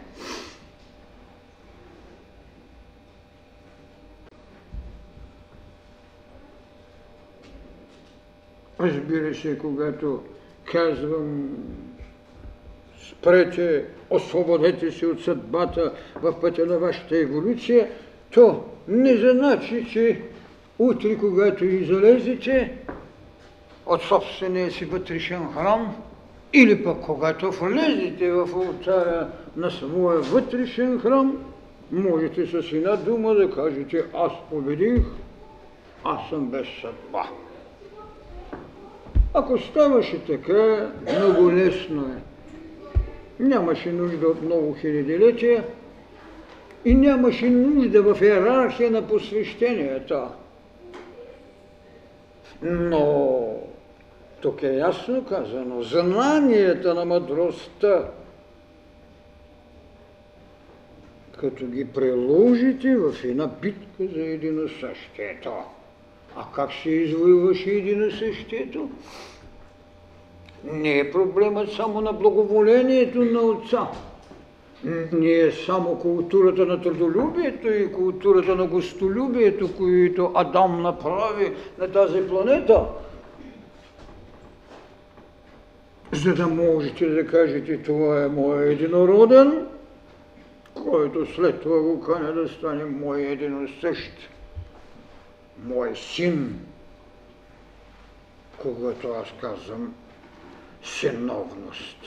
Разбира 8.80 9.34
се, 9.34 9.58
когато 9.58 10.22
казвам 10.72 11.48
спрете, 13.10 13.84
освободете 14.10 14.92
се 14.92 15.06
от 15.06 15.24
съдбата 15.24 15.92
в 16.22 16.40
пътя 16.40 16.66
на 16.66 16.78
вашата 16.78 17.18
еволюция, 17.18 17.88
то 18.34 18.64
не 18.88 19.16
значи, 19.16 19.86
че 19.92 20.22
утре, 20.78 21.18
когато 21.18 21.64
излезете 21.64 22.76
от 23.86 24.02
собствения 24.02 24.70
си 24.70 24.84
вътрешен 24.84 25.52
храм, 25.52 25.96
или 26.52 26.84
пък 26.84 27.00
когато 27.00 27.50
влезете 27.50 28.32
в 28.32 28.48
алтаря 28.54 29.28
на 29.56 29.70
своя 29.70 30.20
вътрешен 30.20 31.00
храм, 31.00 31.44
можете 31.92 32.46
с 32.46 32.72
една 32.72 32.96
дума 32.96 33.34
да 33.34 33.50
кажете 33.50 34.04
аз 34.14 34.32
победих, 34.50 35.02
аз 36.04 36.28
съм 36.28 36.50
без 36.50 36.66
съдба. 36.80 37.28
Ако 39.34 39.58
ставаше 39.58 40.24
така, 40.24 40.92
много 41.18 41.52
лесно 41.52 42.02
е. 42.02 42.22
Нямаше 43.42 43.92
нужда 43.92 44.28
от 44.28 44.42
много 44.42 44.74
хилядилетия 44.74 45.64
и 46.84 46.94
нямаше 46.94 47.50
нужда 47.50 48.02
в 48.02 48.22
иерархия 48.22 48.90
на 48.90 49.08
посвещенията. 49.08 50.28
Но 52.62 53.54
тук 54.40 54.62
е 54.62 54.72
ясно 54.72 55.24
казано, 55.24 55.82
знанията 55.82 56.94
на 56.94 57.04
мъдростта, 57.04 58.08
като 61.40 61.66
ги 61.66 61.84
приложите 61.84 62.96
в 62.96 63.24
една 63.24 63.46
битка 63.46 64.06
за 64.14 64.20
единосъщието. 64.20 65.52
А 66.36 66.44
как 66.54 66.72
се 66.72 66.90
извоюваше 66.90 67.70
единосъщието? 67.70 68.90
Не 70.64 70.98
е 70.98 71.10
проблемът 71.10 71.72
само 71.72 72.00
на 72.00 72.12
благоволението 72.12 73.18
на 73.18 73.40
Отца. 73.40 73.86
Не 75.12 75.32
е 75.32 75.52
само 75.52 75.98
културата 75.98 76.66
на 76.66 76.82
трудолюбието 76.82 77.68
и 77.68 77.92
културата 77.92 78.56
на 78.56 78.66
гостолюбието, 78.66 79.76
които 79.76 80.32
Адам 80.34 80.82
направи 80.82 81.52
на 81.78 81.92
тази 81.92 82.28
планета. 82.28 82.84
За 86.12 86.34
да 86.34 86.46
можете 86.46 87.06
да 87.06 87.26
кажете, 87.26 87.82
това 87.82 88.24
е 88.24 88.28
моя 88.28 88.72
единороден, 88.72 89.66
който 90.74 91.26
след 91.34 91.60
това 91.62 91.80
го 91.80 92.00
каня 92.00 92.32
да 92.32 92.48
стане 92.48 92.84
мой 92.84 93.20
единосъщ, 93.22 94.12
мой 95.64 95.96
син, 95.96 96.60
когато 98.58 99.08
аз 99.08 99.28
казвам 99.40 99.94
синовност. 100.82 101.98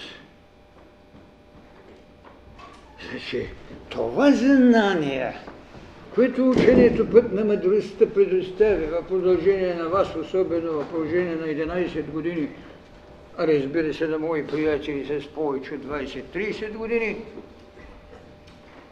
Значи, 3.10 3.50
това 3.90 4.32
знание, 4.32 5.38
което 6.16 6.50
учението 6.50 7.10
път 7.10 7.32
на 7.32 7.46
мъдростта 7.46 8.06
предоставя 8.10 9.02
в 9.02 9.08
продължение 9.08 9.74
на 9.74 9.90
вас, 9.90 10.16
особено 10.16 10.72
в 10.72 10.90
продължение 10.90 11.36
на 11.36 11.48
11 11.48 12.04
години, 12.12 12.50
а 13.38 13.48
разбира 13.48 13.94
се 13.94 14.08
на 14.08 14.20
мои 14.20 14.48
приятели 14.48 15.22
с 15.22 15.28
повече 15.28 15.76
от 15.76 15.82
20-30 15.82 16.74
години, 16.74 17.18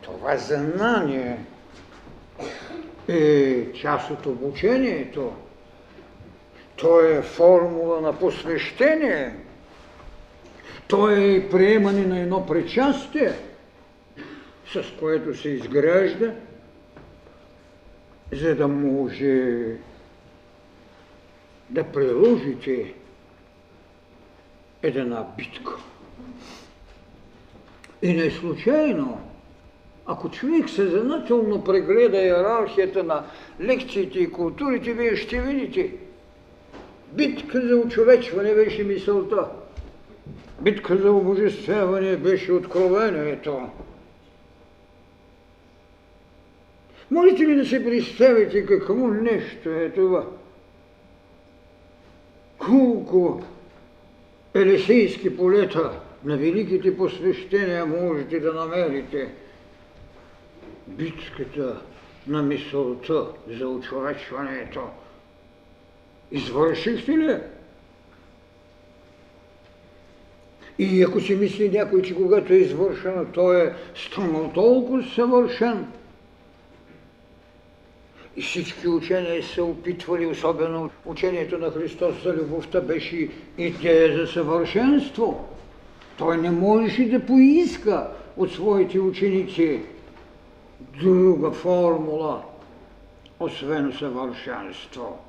това 0.01 0.38
знание 0.38 1.38
е 3.10 3.74
част 3.74 4.12
от 4.12 4.26
обучението. 4.26 5.34
То 6.76 7.01
е 7.01 7.22
формула 7.22 8.01
на 8.01 8.20
посвещение– 8.20 9.36
то 10.89 11.10
е 11.10 11.20
и 11.20 11.49
приемане 11.49 12.05
на 12.05 12.20
едно 12.20 12.45
причастие, 12.45 13.32
с 14.74 14.84
което 14.99 15.38
се 15.38 15.49
изгражда, 15.49 16.34
за 18.32 18.55
да 18.55 18.68
може 18.68 19.64
да 21.70 21.84
приложите 21.84 22.93
една 24.84 25.28
битка. 25.38 25.72
И 28.01 28.14
не 28.14 28.32
случайно, 28.32 29.28
ако 30.12 30.30
човек 30.30 30.70
съзнателно 30.70 31.64
прегледа 31.64 32.18
иерархията 32.18 33.03
на 33.03 33.24
лекциите 33.62 34.20
и 34.20 34.32
културите, 34.32 34.93
вие 34.93 35.16
ще 35.16 35.41
видите, 35.41 35.93
битка 37.14 37.68
за 37.68 37.76
очовечване 37.76 38.53
беше 38.53 38.84
мисълта 38.84 39.47
битка 40.62 40.97
за 40.97 41.12
обожествяване 41.12 42.18
беше 42.18 42.53
откровението. 42.53 43.62
Можете 47.12 47.43
ли 47.43 47.55
да 47.55 47.66
се 47.66 47.86
представите 47.86 48.66
какво 48.66 49.07
нещо 49.07 49.70
е 49.70 49.89
това? 49.89 50.26
Колко 52.57 53.43
елисейски 54.53 55.38
полета 55.38 55.91
на 56.26 56.38
великите 56.38 56.97
посвещения 56.97 57.86
можете 57.86 58.39
да 58.39 58.53
намерите? 58.53 59.30
Битката 60.90 61.82
на 62.28 62.44
мисълта 62.44 63.28
за 63.48 63.68
очовечването. 63.68 64.82
Извършихте 66.32 67.12
ли? 67.12 67.38
И 70.80 71.04
ако 71.04 71.22
си 71.22 71.36
мисли 71.36 71.70
някой, 71.70 72.02
че 72.02 72.16
когато 72.16 72.54
е 72.54 72.58
извършено, 72.58 73.26
той 73.34 73.68
е 73.68 73.74
станал 73.96 74.52
толкова 74.54 75.04
съвършен, 75.16 75.88
и 78.36 78.42
всички 78.42 78.88
учения 78.88 79.44
се 79.44 79.62
опитвали, 79.62 80.26
особено 80.26 80.90
учението 81.06 81.58
на 81.58 81.72
Христос 81.72 82.24
за 82.24 82.34
любовта 82.34 82.82
беше 82.82 83.30
идея 83.58 84.18
за 84.18 84.28
съвършенство. 84.28 85.48
Той 86.18 86.38
не 86.38 86.52
можеше 86.52 87.10
да 87.10 87.26
поиска 87.26 88.08
от 88.38 88.52
своите 88.52 89.00
ученици 89.00 89.82
друга 91.00 91.52
формула, 91.52 92.43
освен 93.39 93.93
съвършенство. 94.00 95.20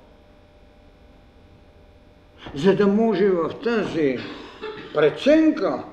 За 2.55 2.77
да 2.77 2.87
може 2.87 3.29
в 3.29 3.51
тази 3.65 4.19
преценка 4.95 5.85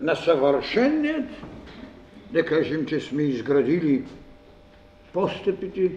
на 0.00 0.16
съвършеният, 0.16 1.28
да 2.30 2.44
кажем, 2.44 2.86
че 2.86 3.00
сме 3.00 3.22
изградили 3.22 4.04
постъпите 5.12 5.92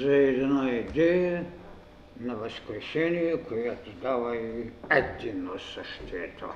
за 0.00 0.16
една 0.16 0.70
идея 0.70 1.44
на 2.20 2.36
възкрешение, 2.36 3.42
която 3.42 3.90
дава 3.90 4.36
и 4.36 4.70
едино 4.90 5.58
същието. 5.58 6.48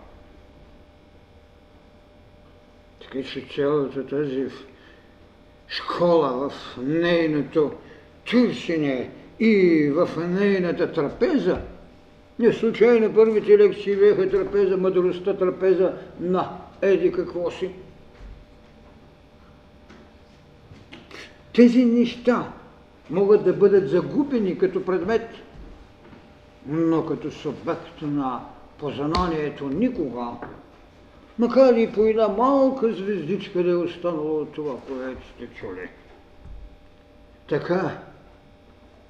Така 3.03 3.23
че 3.23 3.47
цялата 3.55 4.07
тази 4.07 4.49
школа 5.69 6.51
в 6.51 6.79
нейното 6.79 7.73
търсене 8.31 9.11
и 9.41 9.89
в 9.95 10.09
нейната 10.29 10.93
трапеза– 10.93 11.61
не 12.39 12.53
случайно 12.53 13.15
първите 13.15 13.59
лекции 13.59 13.97
бяха 13.97 14.31
трапеза, 14.31 14.77
мъдростта 14.77 15.37
трапеза 15.37 15.93
на 16.21 16.51
еди 16.83 17.13
какво 17.13 17.51
си. 17.51 17.71
Тези 21.55 21.85
неща 21.85 22.53
могат 23.11 23.45
да 23.45 23.53
бъдат 23.53 23.89
загубени 23.89 24.59
като 24.59 24.85
предмет, 24.85 25.29
но 26.67 27.07
като 27.07 27.31
субект 27.31 28.03
на 28.03 28.41
познанието 28.79 29.69
никога, 29.69 30.27
макар 31.39 31.75
и 31.75 31.93
по 31.93 32.01
една 32.01 32.29
малка 32.29 32.93
звездичка 32.93 33.63
да 33.63 33.71
е 33.71 33.75
останало 33.75 34.41
от 34.41 34.53
това, 34.53 34.75
което 34.89 35.29
сте 35.29 35.47
чули. 35.47 35.89
Така, 37.49 37.99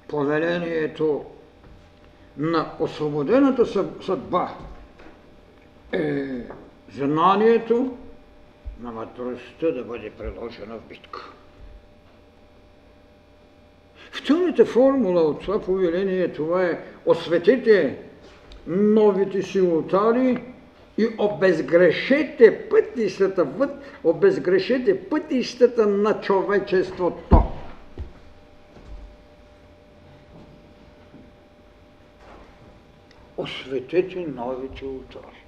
повелението 0.07 1.25
на 2.37 2.71
освободената 2.79 3.65
съдба 4.01 4.53
е 5.91 6.25
знанието 6.93 7.97
на 8.79 8.91
мъдростта 8.91 9.71
да 9.71 9.83
бъде 9.83 10.09
приложена 10.09 10.77
в 10.77 10.89
битка. 10.89 11.31
Втората 14.11 14.65
формула 14.65 15.21
от 15.21 15.41
това 15.41 15.61
повеление 15.61 16.33
това 16.33 16.65
е 16.65 16.83
осветете 17.05 17.99
новите 18.67 19.41
си 19.41 19.61
ултари 19.61 20.54
и 20.97 21.07
обезгрешете 21.17 22.69
пътищата, 22.69 23.47
обезгрешете 24.03 25.09
пътищата 25.09 25.87
на 25.87 26.21
човечеството. 26.21 27.43
Осветете 33.37 34.27
новите 34.35 34.85
ултари. 34.85 35.45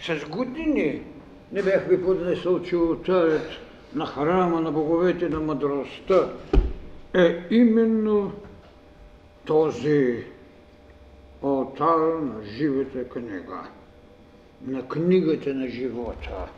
С 0.00 0.28
години 0.28 1.02
не 1.52 1.62
бях 1.62 1.86
ви 1.88 2.04
поднесъл, 2.04 2.62
че 2.62 2.76
ултарят 2.76 3.48
на 3.94 4.06
храма 4.06 4.60
на 4.60 4.72
боговете 4.72 5.28
на 5.28 5.40
мъдростта 5.40 6.28
е 7.14 7.46
именно 7.50 8.32
този 9.44 10.24
алтар 11.42 12.22
на 12.22 12.42
живата 12.42 13.08
книга, 13.08 13.68
на 14.66 14.88
книгата 14.88 15.54
на 15.54 15.68
живота. 15.68 16.48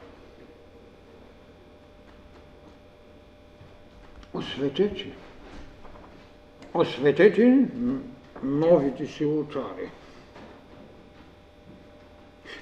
Осветете, 4.34 5.12
осветете 6.74 7.68
новите 8.42 9.06
си 9.06 9.24
алтари. 9.24 9.90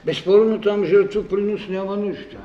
Безспорно 0.04 0.60
там 0.60 0.84
жертвопринос 0.84 1.68
няма 1.68 1.96
нужда. 1.96 2.38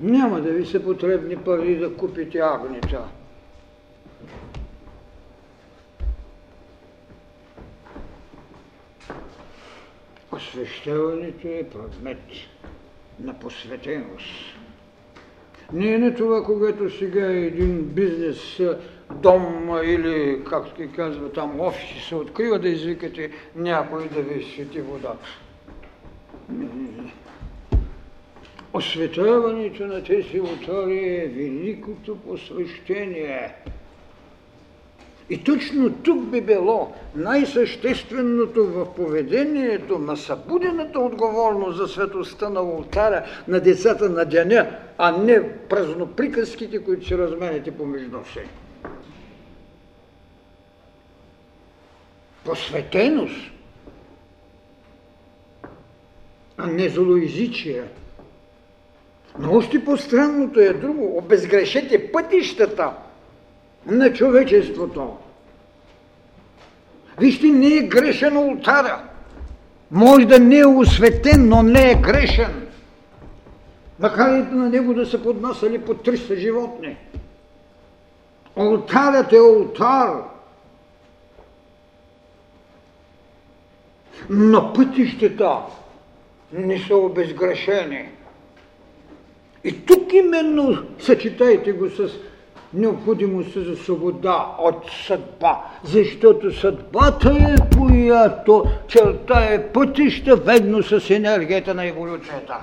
Няма 0.00 0.40
да 0.40 0.52
ви 0.52 0.66
са 0.66 0.84
потребни 0.84 1.36
пари 1.36 1.76
да 1.76 1.96
купите 1.96 2.38
агнета. 2.38 3.04
Освещаването 10.40 11.48
е 11.48 11.64
предмет 11.72 12.18
на 13.20 13.38
посветеност. 13.38 14.56
Не 15.72 15.94
е 15.94 15.98
на 15.98 16.14
това, 16.14 16.44
когато 16.44 16.98
сега 16.98 17.26
един 17.26 17.82
бизнес, 17.84 18.60
дом 19.14 19.70
или, 19.84 20.44
както 20.50 20.76
се 20.76 20.86
казва 20.86 21.32
там, 21.32 21.60
офиси 21.60 22.00
се 22.08 22.14
открива 22.14 22.58
да 22.58 22.68
извикате 22.68 23.30
някой 23.56 24.08
да 24.08 24.22
ви 24.22 24.44
свети 24.44 24.80
не. 24.80 25.18
Осветяването 28.72 29.86
на 29.86 30.04
тези 30.04 30.40
мотори 30.40 30.98
е 30.98 31.28
великото 31.28 32.16
посвещение. 32.16 33.54
И 35.30 35.44
точно 35.44 35.92
тук 35.92 36.26
би 36.26 36.40
било 36.40 36.92
най-същественото 37.14 38.66
в 38.66 38.94
поведението 38.94 39.98
на 39.98 40.16
събудената 40.16 41.00
отговорност 41.00 41.78
за 41.78 41.88
светостта 41.88 42.48
на 42.48 42.62
ултара 42.62 43.24
на 43.48 43.60
децата 43.60 44.10
на 44.10 44.24
деня, 44.24 44.78
а 44.98 45.12
не 45.12 45.58
празноприказките, 45.58 46.84
които 46.84 47.06
се 47.06 47.18
разменяте 47.18 47.70
помежду 47.70 48.18
си. 48.32 48.40
Посветеност, 52.44 53.50
а 56.56 56.66
не 56.66 56.88
злоязичие– 56.88 57.82
но 59.38 59.56
още 59.56 59.84
по-странното 59.84 60.60
е 60.60 60.72
друго. 60.72 61.18
Обезгрешете 61.18 62.12
пътищата 62.12 62.92
на 63.86 64.12
човечеството. 64.12 65.16
Вижте, 67.20 67.46
не 67.46 67.74
е 67.74 67.82
грешен 67.82 68.36
ултара. 68.36 69.02
Може 69.90 70.26
да 70.26 70.40
не 70.40 70.58
е 70.58 70.66
осветен, 70.66 71.48
но 71.48 71.62
не 71.62 71.90
е 71.90 71.94
грешен. 71.94 72.68
Макар 73.98 74.28
на 74.30 74.68
него 74.68 74.94
да 74.94 75.06
са 75.06 75.22
поднасяли 75.22 75.78
по 75.78 75.94
300 75.94 76.36
животни. 76.36 76.96
Олтарът 78.56 79.32
е 79.32 79.40
олтар. 79.40 80.22
Но 84.30 84.72
пътищата 84.72 85.58
не 86.52 86.78
са 86.78 86.96
обезгрешени. 86.96 88.08
И 89.64 89.86
тук 89.86 90.12
именно 90.12 90.84
съчетайте 90.98 91.72
го 91.72 91.90
с 91.90 92.10
необходимостта 92.74 93.60
за 93.60 93.76
свобода 93.76 94.56
от 94.58 94.90
съдба, 95.06 95.64
защото 95.84 96.52
съдбата 96.52 97.30
е 97.30 97.76
която 97.76 98.64
черта 98.88 99.44
е 99.44 99.72
пътища 99.72 100.36
ведно 100.36 100.82
с 100.82 101.10
енергията 101.10 101.74
на 101.74 101.86
еволюцията. 101.86 102.60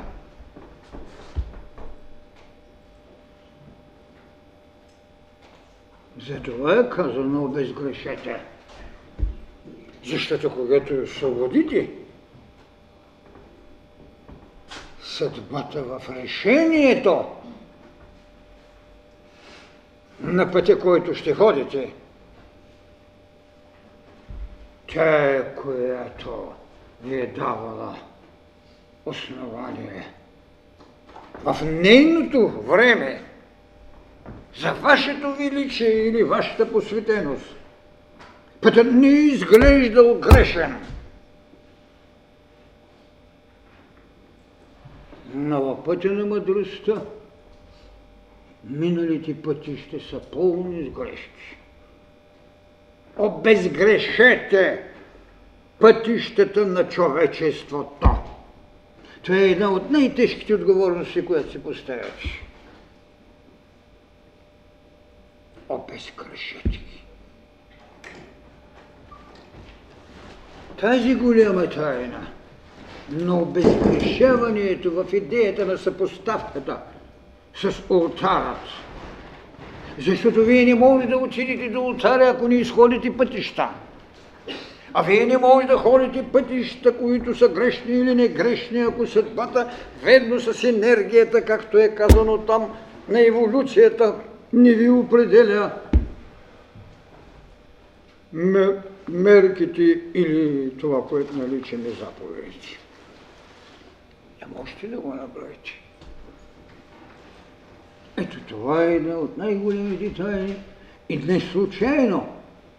Затова 6.27 6.79
е 6.79 6.89
казано 6.89 7.43
обезгрешете. 7.43 8.41
Защото 10.05 10.51
когато 10.55 11.07
свободите, 11.07 11.89
съдбата 15.03 15.83
в 15.83 16.01
решението 16.09 17.25
на 20.19 20.51
пътя, 20.51 20.79
който 20.79 21.13
ще 21.13 21.33
ходите. 21.33 21.93
Тя 24.87 25.25
е, 25.25 25.55
която 25.55 26.51
ви 27.03 27.21
е 27.21 27.27
давала 27.27 27.95
основание. 29.05 30.07
В 31.43 31.57
нейното 31.65 32.49
време 32.49 33.23
за 34.59 34.73
вашето 34.73 35.35
величие 35.35 35.89
или 35.89 36.23
вашата 36.23 36.71
посветеност 36.71 37.55
пътят 38.61 38.87
не 38.91 39.07
е 39.07 39.11
изглеждал 39.11 40.19
грешен. 40.19 40.77
на 45.33 45.83
пътя 45.83 46.11
на 46.11 46.25
мъдростта 46.25 47.01
миналите 48.69 49.41
пътища 49.41 49.99
са 49.99 50.19
пълни 50.19 50.85
с 50.85 50.89
грешки. 50.89 51.57
Обезгрешете 53.17 54.83
пътищата 55.79 56.65
на 56.65 56.89
човечеството. 56.89 58.09
Това 59.23 59.37
е 59.37 59.49
една 59.49 59.71
от 59.71 59.91
най-тежките 59.91 60.53
отговорности, 60.53 61.25
която 61.25 61.51
се 61.51 61.63
поставяш. 61.63 62.43
Обезгрешете 65.69 66.69
ги. 66.69 67.03
Тази 70.79 71.15
голяма 71.15 71.69
тайна– 71.69 72.27
но 73.09 73.41
обезгрешаването 73.41 74.91
в 74.91 75.13
идеята 75.13 75.65
на 75.65 75.77
съпоставката 75.77 76.79
с 77.61 77.83
ултарът. 77.89 78.57
Защото 79.99 80.43
вие 80.43 80.65
не 80.65 80.75
можете 80.75 81.11
да 81.11 81.17
отидете 81.17 81.69
до 81.69 81.81
ултара, 81.81 82.29
ако 82.29 82.47
не 82.47 82.55
изходите 82.55 83.17
пътища. 83.17 83.69
А 84.93 85.03
вие 85.03 85.25
не 85.25 85.37
можете 85.37 85.73
да 85.73 85.79
ходите 85.79 86.23
пътища, 86.31 86.97
които 86.97 87.35
са 87.35 87.49
грешни 87.49 87.93
или 87.93 88.15
не 88.15 88.27
грешни, 88.27 88.79
ако 88.79 89.07
съдбата, 89.07 89.71
ведно 90.03 90.39
с 90.39 90.63
енергията, 90.63 91.45
както 91.45 91.77
е 91.77 91.95
казано 91.95 92.37
там, 92.37 92.77
на 93.09 93.27
еволюцията, 93.27 94.15
не 94.53 94.73
ви 94.73 94.89
определя 94.89 95.71
мерките 99.09 100.01
или 100.13 100.71
това, 100.77 101.07
което 101.07 101.37
наричаме 101.37 101.89
заповедите 101.89 102.77
можете 104.57 104.87
да 104.87 104.99
го 104.99 105.13
направите. 105.13 105.86
Ето 108.17 108.37
това 108.47 108.83
е 108.83 108.95
една 108.95 109.15
от 109.15 109.37
най-големите 109.37 110.23
тайни 110.23 110.55
и 111.09 111.17
не 111.17 111.39
случайно, 111.39 112.27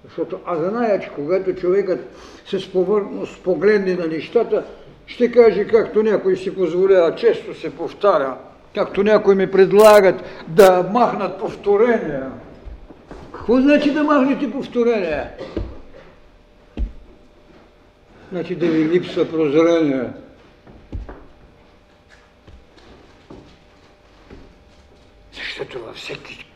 защото 0.04 0.38
аз 0.46 0.58
зная, 0.58 1.00
че 1.00 1.10
когато 1.14 1.54
човекът 1.54 2.00
с 2.46 2.72
повърхност 2.72 3.42
погледне 3.42 3.94
на 3.94 4.06
нещата, 4.06 4.64
ще 5.06 5.32
каже, 5.32 5.66
както 5.66 6.02
някой 6.02 6.36
си 6.36 6.54
позволява, 6.54 7.14
често 7.14 7.60
се 7.60 7.76
повтаря, 7.76 8.36
както 8.74 9.02
някои 9.02 9.34
ми 9.34 9.50
предлагат 9.50 10.22
да 10.48 10.90
махнат 10.92 11.38
повторения. 11.38 12.30
Какво 13.32 13.60
значи 13.60 13.90
да 13.90 14.04
махнете 14.04 14.50
повторения? 14.50 15.30
Значи 18.32 18.54
да 18.54 18.66
ви 18.66 18.88
липсва 18.88 19.24
прозрение. 19.30 20.04
Защото 25.58 25.84
във 25.84 25.96
всеки 25.96 26.46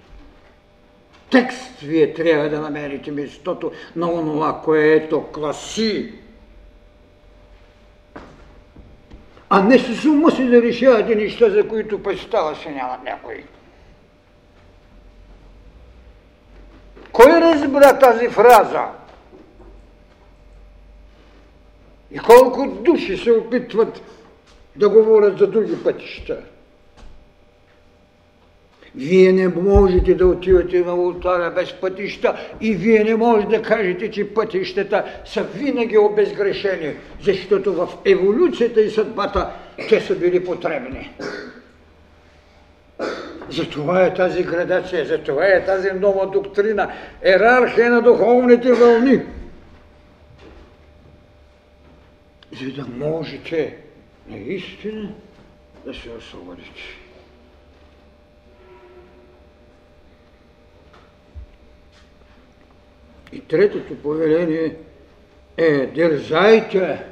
текст 1.31 1.81
вие 1.81 2.15
трябва 2.15 2.49
да 2.49 2.61
намерите 2.61 3.11
местото 3.11 3.73
на 3.97 4.13
онова, 4.13 4.61
което 4.65 5.23
класи. 5.23 6.13
А 9.51 9.63
не 9.63 9.79
с 9.79 10.05
ума 10.05 10.31
си 10.31 10.45
да 10.45 10.63
решавате 10.63 11.15
неща, 11.15 11.51
за 11.51 11.69
които 11.69 12.03
представа 12.03 12.57
се 12.57 12.71
няма 12.71 12.99
някой. 13.05 13.45
Кой 17.13 17.31
разбра 17.31 17.99
тази 17.99 18.29
фраза? 18.29 18.85
И 22.11 22.19
колко 22.19 22.67
души 22.67 23.17
се 23.17 23.33
опитват 23.33 24.03
да 24.77 24.89
говорят 24.89 25.39
за 25.39 25.47
други 25.47 25.85
пътища? 25.85 26.52
Вие 28.95 29.33
не 29.33 29.49
можете 29.49 30.15
да 30.15 30.27
отивате 30.27 30.81
на 30.81 30.95
ултара 30.95 31.51
без 31.51 31.73
пътища 31.73 32.37
и 32.61 32.75
вие 32.75 33.05
не 33.05 33.17
можете 33.17 33.57
да 33.57 33.63
кажете, 33.63 34.11
че 34.11 34.35
пътищата 34.35 35.05
са 35.25 35.43
винаги 35.43 35.99
обезгрешени, 35.99 36.95
защото 37.21 37.73
в 37.73 37.89
еволюцията 38.05 38.81
и 38.81 38.91
съдбата 38.91 39.51
те 39.89 40.01
са 40.01 40.17
били 40.17 40.45
потребни. 40.45 41.11
Затова 43.49 44.07
е 44.07 44.15
тази 44.15 44.43
градация, 44.43 45.07
затова 45.07 45.47
е 45.47 45.65
тази 45.65 45.91
нова 45.91 46.27
доктрина, 46.27 46.93
ерархия 47.23 47.91
на 47.91 48.03
духовните 48.03 48.73
вълни. 48.73 49.21
За 52.61 52.83
да 52.83 53.07
можете 53.07 53.77
наистина 54.29 55.13
да 55.87 55.95
се 55.95 56.11
освободите. 56.19 57.02
И 63.33 63.41
третото 63.41 64.03
повеление 64.03 64.77
е 65.57 65.87
държайте. 65.87 67.05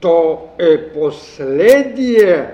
То 0.00 0.48
е 0.58 0.92
последие 0.92 2.50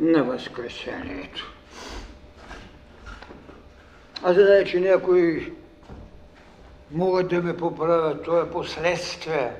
на 0.00 0.24
Възкресението. 0.24 1.52
Аз 4.22 4.34
знае, 4.34 4.64
че 4.64 4.80
някои 4.80 5.52
могат 6.90 7.28
да 7.28 7.42
ме 7.42 7.56
поправят, 7.56 8.24
то 8.24 8.40
е 8.40 8.50
последствие. 8.50 9.52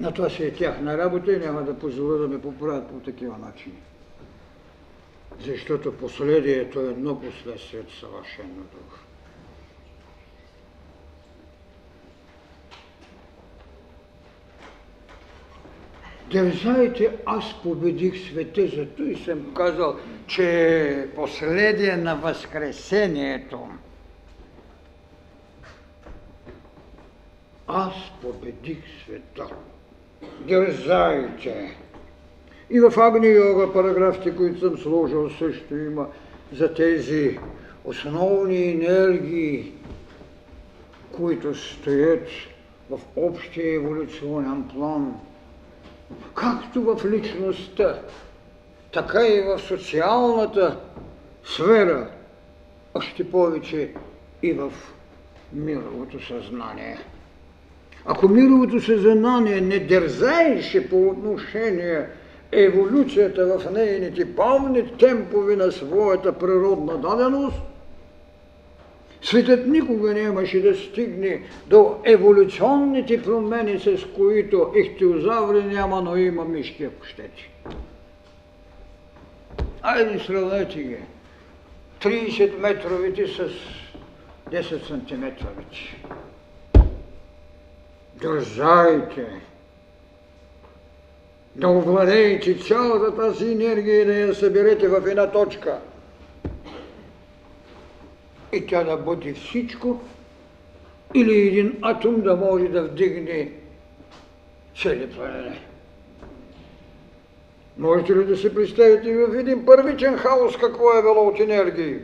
На 0.00 0.12
това 0.12 0.30
си 0.30 0.44
е 0.44 0.54
тяхна 0.54 0.98
работа 0.98 1.32
и 1.32 1.38
няма 1.38 1.62
да 1.62 1.78
позволя 1.78 2.18
да 2.18 2.28
ме 2.28 2.40
поправят 2.40 2.88
по 2.88 2.94
такива 2.94 3.38
начини 3.38 3.82
защото 5.40 5.96
последието 5.96 6.80
е 6.80 6.84
едно 6.84 7.20
последствие 7.20 7.80
от 7.80 7.90
съвършеното. 7.90 8.76
Държайте, 16.32 17.16
аз 17.26 17.62
победих 17.62 18.28
света, 18.28 18.66
зато 18.66 19.02
и 19.02 19.16
съм 19.16 19.54
казал, 19.54 19.96
че 20.26 20.70
е 20.88 21.10
последие 21.10 21.96
на 21.96 22.16
Възкресението. 22.16 23.68
Аз 27.66 27.94
победих 28.22 28.78
света. 29.04 29.46
Дързайте! 30.40 31.85
И 32.70 32.80
в 32.80 32.92
Агни 32.98 33.28
Йога 33.28 33.72
параграфите, 33.72 34.36
които 34.36 34.60
съм 34.60 34.78
сложил, 34.78 35.30
също 35.30 35.76
има 35.76 36.06
за 36.52 36.74
тези 36.74 37.38
основни 37.84 38.70
енергии, 38.70 39.72
които 41.16 41.54
стоят 41.54 42.28
в 42.90 42.98
общия 43.16 43.74
еволюционен 43.74 44.64
план, 44.74 45.14
както 46.34 46.82
в 46.82 47.04
личността, 47.10 48.00
така 48.92 49.26
и 49.26 49.40
в 49.40 49.58
социалната 49.58 50.80
сфера, 51.44 52.10
още 52.94 53.30
повече 53.30 53.90
и 54.42 54.52
в 54.52 54.72
мировото 55.52 56.26
съзнание. 56.26 56.98
Ако 58.04 58.28
мировото 58.28 58.80
съзнание 58.80 59.60
не 59.60 59.78
дързаеше 59.78 60.90
по 60.90 61.08
отношение 61.08 62.06
еволюцията 62.56 63.58
в 63.58 63.70
нейните 63.70 64.36
пълни 64.36 64.96
темпове 64.98 65.56
на 65.56 65.72
своята 65.72 66.32
природна 66.32 66.98
даденост, 66.98 67.56
светът 69.22 69.66
никога 69.66 70.14
нямаше 70.14 70.62
да 70.62 70.74
стигне 70.74 71.42
до 71.66 71.96
еволюционните 72.04 73.22
промени, 73.22 73.78
с 73.78 74.06
които 74.16 74.72
ихтиозаври 74.76 75.62
няма, 75.62 76.02
но 76.02 76.16
има 76.16 76.44
мишки, 76.44 76.84
ако 76.84 77.04
щете. 77.04 77.50
Айде 79.82 80.18
сравнете 80.18 80.82
ги. 80.82 80.98
30 82.00 82.58
метровите 82.58 83.26
с 83.26 83.48
10 84.50 84.88
сантиметровите. 84.88 86.02
Държайте! 88.22 89.26
Да 91.56 91.68
овладеете 91.68 92.58
цялата 92.58 93.16
тази 93.16 93.52
енергия 93.52 94.02
и 94.02 94.04
да 94.04 94.14
я 94.14 94.34
съберете 94.34 94.88
в 94.88 95.06
една 95.06 95.30
точка. 95.30 95.78
И 98.52 98.66
тя 98.66 98.84
да 98.84 98.96
бъде 98.96 99.34
всичко, 99.34 100.00
или 101.14 101.48
един 101.48 101.78
атом 101.82 102.20
да 102.20 102.36
може 102.36 102.68
да 102.68 102.82
вдигне 102.82 103.52
цели 104.82 105.10
планети. 105.10 105.60
Можете 107.78 108.16
ли 108.16 108.24
да 108.24 108.36
се 108.36 108.54
представите 108.54 109.26
в 109.26 109.38
един 109.38 109.66
първичен 109.66 110.16
хаос 110.16 110.56
какво 110.56 110.98
е 110.98 111.02
било 111.02 111.28
от 111.28 111.40
енергии? 111.40 111.98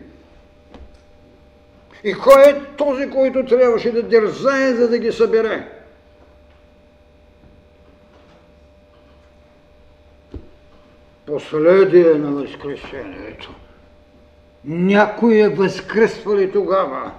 И 2.05 2.15
кой 2.15 2.43
е 2.43 2.63
този, 2.77 3.11
който 3.11 3.45
трябваше 3.45 3.93
да 3.93 4.03
дързае, 4.03 4.73
за 4.73 4.89
да 4.89 4.99
ги 4.99 5.13
събере? 5.13 5.72
Последие 11.33 12.15
на 12.15 12.31
Възкресението. 12.31 13.55
Някой 14.65 15.37
е 15.37 15.49
възкръсвал 15.49 16.37
и 16.37 16.53
тогава. 16.53 17.13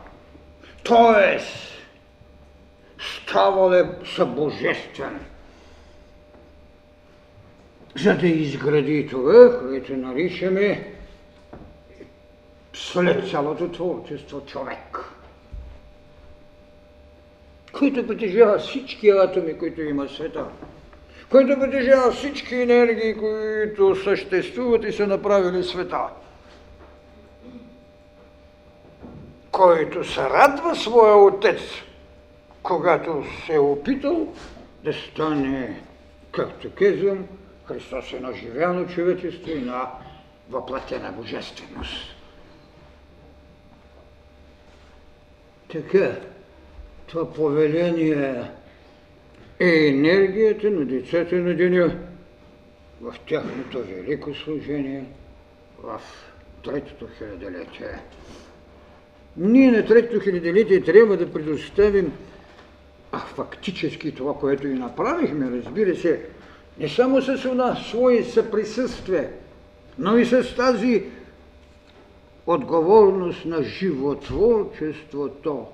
Тоест, 0.84 1.74
ставал 3.00 3.74
е 3.74 3.90
събожествен. 4.16 5.20
За 7.96 8.18
да 8.18 8.28
изгради 8.28 9.08
това, 9.08 9.60
което 9.60 9.98
наричаме 9.98 10.94
след 12.74 13.30
цялото 13.30 13.72
творчество 13.72 14.42
човек, 14.46 15.00
който 17.72 18.08
притежава 18.08 18.60
всички 18.60 19.10
атоми, 19.10 19.58
които 19.58 19.82
има 19.82 20.10
света 20.10 20.46
който 21.34 21.60
притежава 21.60 22.12
всички 22.12 22.56
енергии, 22.56 23.18
които 23.18 23.96
съществуват 23.96 24.84
и 24.84 24.92
са 24.92 25.08
направили 25.08 25.64
света. 25.64 26.00
Който 29.52 30.04
се 30.04 30.22
радва 30.22 30.76
своя 30.76 31.16
отец, 31.18 31.60
когато 32.64 33.24
се 33.46 33.54
е 33.54 33.60
опитал 33.60 34.34
да 34.84 34.94
стане, 34.94 35.82
както 36.32 36.72
казвам, 36.72 37.28
Христос 37.66 38.14
е 38.14 38.20
на 38.20 38.34
живяно 38.34 38.88
човечество 38.88 39.52
и 39.52 39.62
на 39.62 39.90
въплатена 40.50 41.12
божественост. 41.12 42.16
Така, 45.72 46.12
това 47.08 47.34
повеление 47.34 48.52
е 49.60 49.88
енергията 49.88 50.72
на 50.72 50.86
децата 50.86 51.36
на 51.36 51.56
деня 51.56 51.98
в 53.02 53.16
тяхното 53.28 53.84
велико 53.84 54.34
служение 54.34 55.04
в 55.84 56.02
третото 56.64 57.08
хилядолетие. 57.18 58.00
Ние 59.38 59.72
на 59.72 59.86
третото 59.86 60.20
хилядолетие 60.20 60.82
трябва 60.82 61.18
да 61.18 61.34
предоставим 61.34 62.12
а 63.14 63.20
фактически 63.20 64.12
това, 64.12 64.34
което 64.34 64.68
и 64.68 64.74
направихме, 64.74 65.52
разбира 65.52 65.96
се, 65.96 66.22
не 66.80 66.90
само 66.90 67.22
с 67.22 67.46
една 67.46 67.76
свое 67.76 68.24
съприсъствие, 68.24 69.30
но 70.00 70.18
и 70.18 70.26
с 70.26 70.56
тази 70.56 71.04
отговорност 72.48 73.46
на 73.46 73.64
животворчеството 73.64 75.66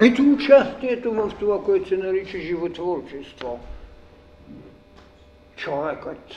Ето 0.00 0.22
участието 0.22 1.12
в 1.12 1.32
това, 1.40 1.64
което 1.64 1.88
се 1.88 1.96
нарича 1.96 2.38
животворчество. 2.38 3.60
Човекът 5.56 6.34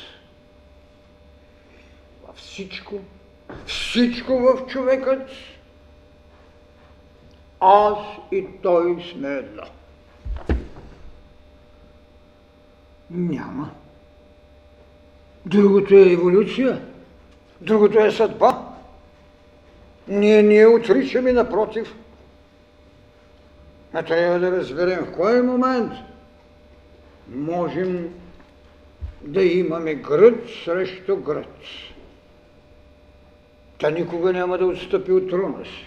във 2.27 2.35
всичко, 2.35 2.99
всичко 3.67 4.39
в 4.39 4.67
човекът, 4.67 5.29
аз 7.59 7.97
и 8.31 8.45
той 8.63 9.03
сме 9.11 9.33
едно. 9.33 9.63
Няма. 13.11 13.71
Другото 15.45 15.95
е 15.95 16.11
еволюция, 16.11 16.81
другото 17.61 17.99
е 17.99 18.11
съдба. 18.11 18.69
Ние 20.07 20.43
ние 20.43 20.67
отричаме 20.67 21.33
напротив. 21.33 21.95
А 23.97 24.03
трябва 24.03 24.39
да 24.39 24.51
разберем 24.51 25.05
в 25.05 25.15
кой 25.15 25.41
момент 25.41 25.93
можем 27.27 28.13
да 29.21 29.43
имаме 29.43 29.95
гръд 29.95 30.49
срещу 30.65 31.17
гръд. 31.17 31.57
Та 33.79 33.89
никога 33.89 34.33
няма 34.33 34.57
да 34.57 34.65
отстъпи 34.65 35.11
от 35.11 35.29
трона 35.29 35.65
си. 35.65 35.85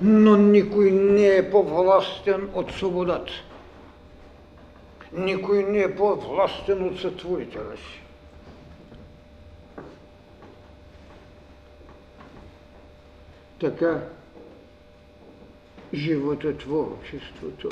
Но 0.00 0.36
никой 0.36 0.90
не 0.90 1.36
е 1.36 1.50
по-властен 1.50 2.50
от 2.54 2.72
свободата. 2.72 3.32
Никой 5.12 5.62
не 5.64 5.78
е 5.78 5.96
по-властен 5.96 6.88
от 6.88 7.00
сътворителя 7.00 7.76
си. 7.76 8.02
Така 13.60 14.00
живототворчеството. 15.94 17.68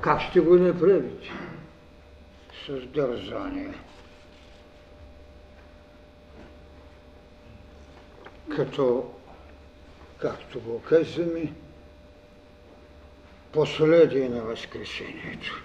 Как 0.00 0.20
ще 0.20 0.40
го 0.40 0.54
направите? 0.54 1.30
С 2.66 2.86
дързание. 2.86 3.74
Като, 8.56 9.10
както 10.18 10.60
го 10.60 10.82
казваме, 10.82 11.52
последие 13.52 14.28
на 14.28 14.42
Възкресението. 14.42 15.62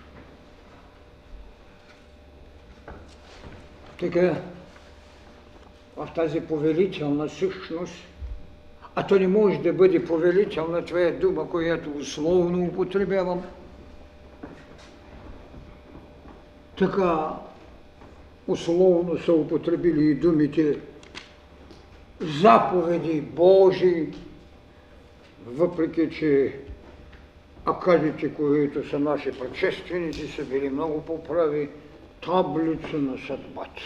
Така, 4.00 4.42
в 5.96 6.10
тази 6.16 6.42
повелителна 6.42 7.30
същност, 7.30 7.94
а 8.96 9.08
то 9.08 9.20
не 9.20 9.28
може 9.28 9.58
да 9.58 9.74
бъде 9.74 10.06
повелителна, 10.06 10.86
това 10.86 11.00
е 11.00 11.12
дума, 11.12 11.50
която 11.50 11.90
условно 11.90 12.66
употребявам. 12.66 13.44
Така 16.78 17.30
условно 18.48 19.18
са 19.18 19.34
употребили 19.34 20.06
и 20.06 20.16
думите 20.16 20.80
заповеди 22.22 23.22
Божии, 23.22 24.08
въпреки 25.48 26.10
че 26.10 26.60
акадите, 27.66 28.34
които 28.34 28.90
са 28.90 29.00
наши 29.00 29.32
предшественици, 29.32 30.28
са 30.28 30.46
били 30.46 30.70
много 30.70 31.02
по-прави, 31.02 31.70
таблица 32.26 32.98
на 32.98 33.18
съдбата. 33.28 33.82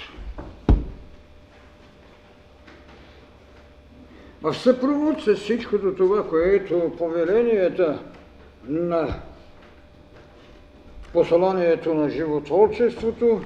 В 4.42 4.54
съпровод 4.54 5.22
с 5.24 5.36
всичкото 5.36 5.96
това, 5.96 6.28
което 6.30 6.92
повеленията 6.98 8.00
на 8.68 9.20
посланието 11.14 11.94
на 11.94 12.10
животворчеството 12.10 13.42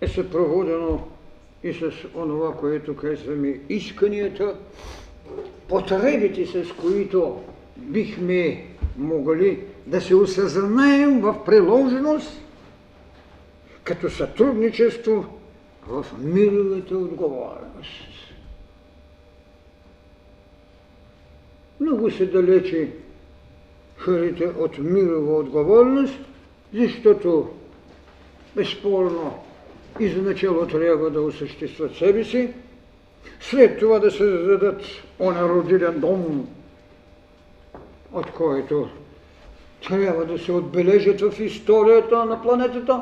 е 0.00 0.08
съпроводено 0.08 1.02
и 1.62 1.72
с 1.72 1.90
онова, 2.14 2.56
което 2.56 2.96
казваме 2.96 3.60
исканията, 3.68 4.54
потребите, 5.68 6.46
с 6.46 6.72
които 6.72 7.40
бихме 7.76 8.66
могли 8.96 9.64
да 9.86 10.00
се 10.00 10.14
осъзнаем 10.14 11.20
в 11.20 11.44
приложеност 11.44 12.40
като 13.84 14.10
сътрудничество 14.10 15.24
в 15.86 16.06
мировата 16.22 16.96
отговорност. 16.96 18.09
Много 21.80 22.10
се 22.10 22.26
далече 22.26 22.88
хорите 23.98 24.44
от 24.46 24.78
мирова 24.78 25.36
отговорност, 25.36 26.14
защото 26.74 27.48
безспорно 28.56 29.44
изначало 30.00 30.66
трябва 30.66 31.10
да 31.10 31.20
осъществят 31.20 31.94
себе 31.94 32.24
си, 32.24 32.52
след 33.40 33.78
това 33.78 33.98
да 33.98 34.10
се 34.10 34.18
създадат 34.18 34.82
онародилен 35.18 36.00
дом, 36.00 36.48
от 38.12 38.30
който 38.30 38.88
трябва 39.88 40.24
да 40.24 40.38
се 40.38 40.52
отбележат 40.52 41.20
в 41.20 41.40
историята 41.40 42.24
на 42.24 42.42
планетата. 42.42 43.00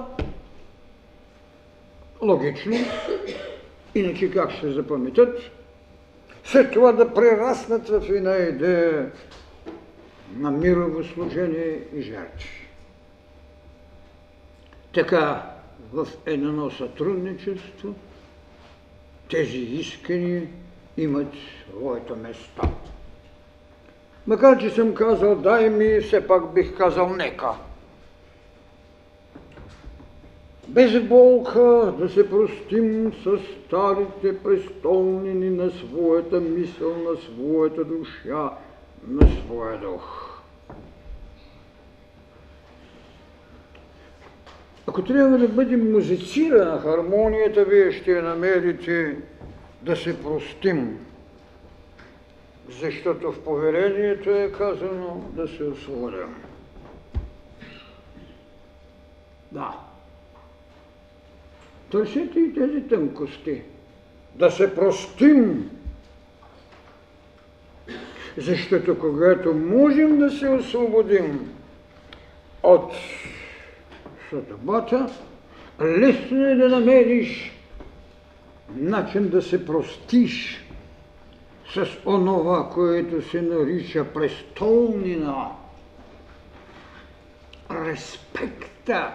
Логично. 2.23 2.77
Иначе 3.95 4.31
как 4.31 4.51
ще 4.51 4.71
запаметят? 4.71 5.58
След 6.51 6.73
това 6.73 6.93
да 6.93 7.15
прераснат 7.15 7.89
в 7.89 8.03
една 8.09 8.37
идея 8.37 9.11
на 10.37 10.51
мирово 10.51 11.05
служение 11.05 11.81
и 11.95 12.03
жертви. 12.03 12.69
Така 14.95 15.51
в 15.93 16.07
едно 16.27 16.71
сътрудничество 16.71 17.95
тези 19.31 19.59
искания 19.59 20.47
имат 20.97 21.33
своето 21.71 22.17
место. 22.17 22.63
Макар, 24.27 24.59
че 24.59 24.71
съм 24.71 24.95
казал 24.95 25.37
дай 25.37 25.71
ми, 25.71 26.01
все 26.01 26.27
пак 26.27 26.55
бих 26.55 26.77
казал 26.77 27.09
нека. 27.09 27.51
Без 30.69 31.03
болка 31.03 31.95
да 31.99 32.09
се 32.09 32.31
простим 32.31 33.13
с 33.25 33.39
старите 33.67 34.43
престолнини 34.43 35.51
на 35.51 35.71
своята 35.71 36.41
мисъл, 36.41 36.97
на 36.97 37.17
своята 37.17 37.85
душа, 37.85 38.51
на 39.09 39.29
своя 39.29 39.81
дух. 39.81 40.39
Ако 44.87 45.03
трябва 45.03 45.39
да 45.39 45.49
бъде 45.49 45.77
музицирана 45.77 46.81
хармонията, 46.81 47.65
вие 47.65 47.93
ще 47.93 48.23
намерите 48.23 49.17
да 49.83 49.97
се 49.97 50.23
простим. 50.23 50.99
Защото 52.81 53.33
в 53.33 53.41
поверението 53.45 54.31
е 54.31 54.53
казано 54.59 55.23
да 55.33 55.49
се 55.49 55.65
освободим. 55.65 56.35
Да. 59.53 59.88
Търсете 61.91 62.41
и 62.41 62.55
тези 62.55 62.83
тънкости. 62.83 63.63
Да 64.35 64.51
се 64.51 64.75
простим. 64.75 65.71
Защото 68.37 68.99
когато 68.99 69.55
можем 69.55 70.19
да 70.19 70.31
се 70.31 70.49
освободим 70.49 71.55
от 72.63 72.93
съдбата, 74.31 75.11
лесно 75.81 76.47
е 76.47 76.55
да 76.55 76.69
намериш 76.69 77.53
начин 78.77 79.29
да 79.29 79.43
се 79.43 79.67
простиш 79.67 80.65
с 81.75 81.87
онова, 82.07 82.71
което 82.71 83.31
се 83.31 83.43
нарича 83.43 84.05
престолнина. 84.15 85.49
Респекта 87.71 89.13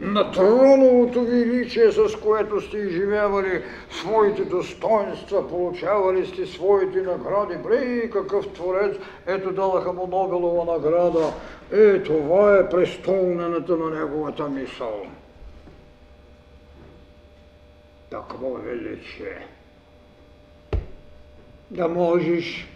на 0.00 0.30
троновото 0.30 1.24
величие, 1.24 1.92
с 1.92 2.20
което 2.22 2.60
сте 2.60 2.78
изживявали 2.78 3.62
своите 3.90 4.44
достоинства, 4.44 5.48
получавали 5.48 6.26
сте 6.26 6.46
своите 6.46 7.02
награди. 7.02 7.56
Бре, 7.62 8.10
какъв 8.10 8.48
творец, 8.48 8.96
ето 9.26 9.52
далаха 9.52 9.92
му 9.92 10.06
Нобелова 10.06 10.72
награда. 10.72 11.32
Е, 11.72 12.02
това 12.02 12.56
е 12.58 12.68
престолнената 12.68 13.76
на 13.76 13.90
неговата 13.90 14.48
мисъл. 14.48 15.06
Такво 18.10 18.54
величие. 18.54 19.46
Да 21.70 21.88
можеш 21.88 22.68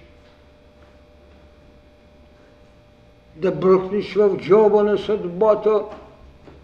да 3.36 3.52
бръкнеш 3.52 4.14
в 4.14 4.36
джоба 4.36 4.84
на 4.84 4.98
съдбата, 4.98 5.82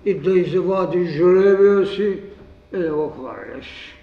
и 0.05 0.15
да 0.15 0.39
извадиш 0.39 1.11
жребия 1.11 1.87
си 1.87 2.21
и 2.73 2.79
да 2.79 2.95
го 2.95 3.09
хвърляш. 3.09 3.95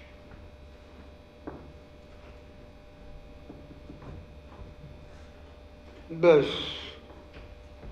без 6.12 6.46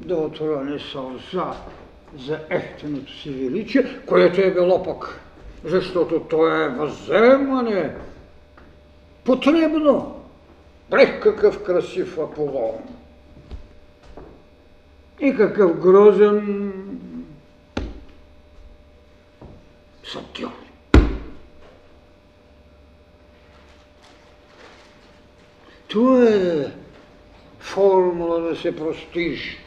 да 0.01 0.17
отроне 0.17 0.79
сълза 0.79 1.55
за 2.19 2.39
ефтиното 2.51 3.13
си 3.13 3.31
величие, 3.31 4.01
което 4.07 4.41
е 4.41 4.51
било 4.51 4.83
пък, 4.83 5.21
защото 5.65 6.21
то 6.21 6.47
е 6.47 6.69
въземане, 6.69 7.95
потребно. 9.25 10.17
Прех 10.91 11.21
какъв 11.21 11.63
красив 11.63 12.19
Аполон! 12.19 12.79
И 15.21 15.37
какъв 15.37 15.81
грозен 15.81 16.73
Сатюрн. 20.13 20.53
Това 25.89 26.29
е 26.29 26.73
формула 27.61 28.41
да 28.41 28.57
се 28.57 28.77
простиш 28.77 29.59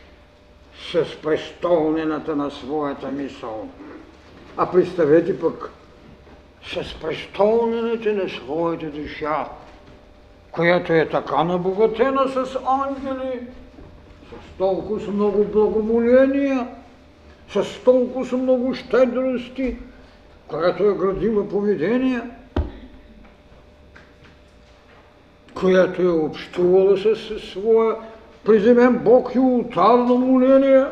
с 0.91 1.21
престолнената 1.21 2.35
на 2.35 2.51
своята 2.51 3.11
мисъл. 3.11 3.69
А 4.57 4.71
представете 4.71 5.39
пък 5.39 5.71
с 6.65 6.95
престолнената 7.01 8.13
на 8.13 8.29
своята 8.29 8.85
душа, 8.85 9.49
която 10.51 10.93
е 10.93 11.09
така 11.09 11.43
набогатена 11.43 12.27
с 12.27 12.57
ангели, 12.65 13.39
с 14.29 14.57
толкова 14.57 15.11
много 15.11 15.43
благомоления, 15.43 16.67
с 17.49 17.83
толкова 17.83 18.37
много 18.37 18.75
щедрости, 18.75 19.77
която 20.47 20.83
е 20.83 20.93
градива 20.93 21.49
поведение, 21.49 22.21
която 25.53 26.01
е 26.01 26.07
общувала 26.07 26.97
с 26.97 27.15
своя 27.39 27.95
приземен 28.45 28.97
Бог 28.97 29.35
и 29.35 29.39
ултарно 29.39 30.17
моление, 30.17 30.85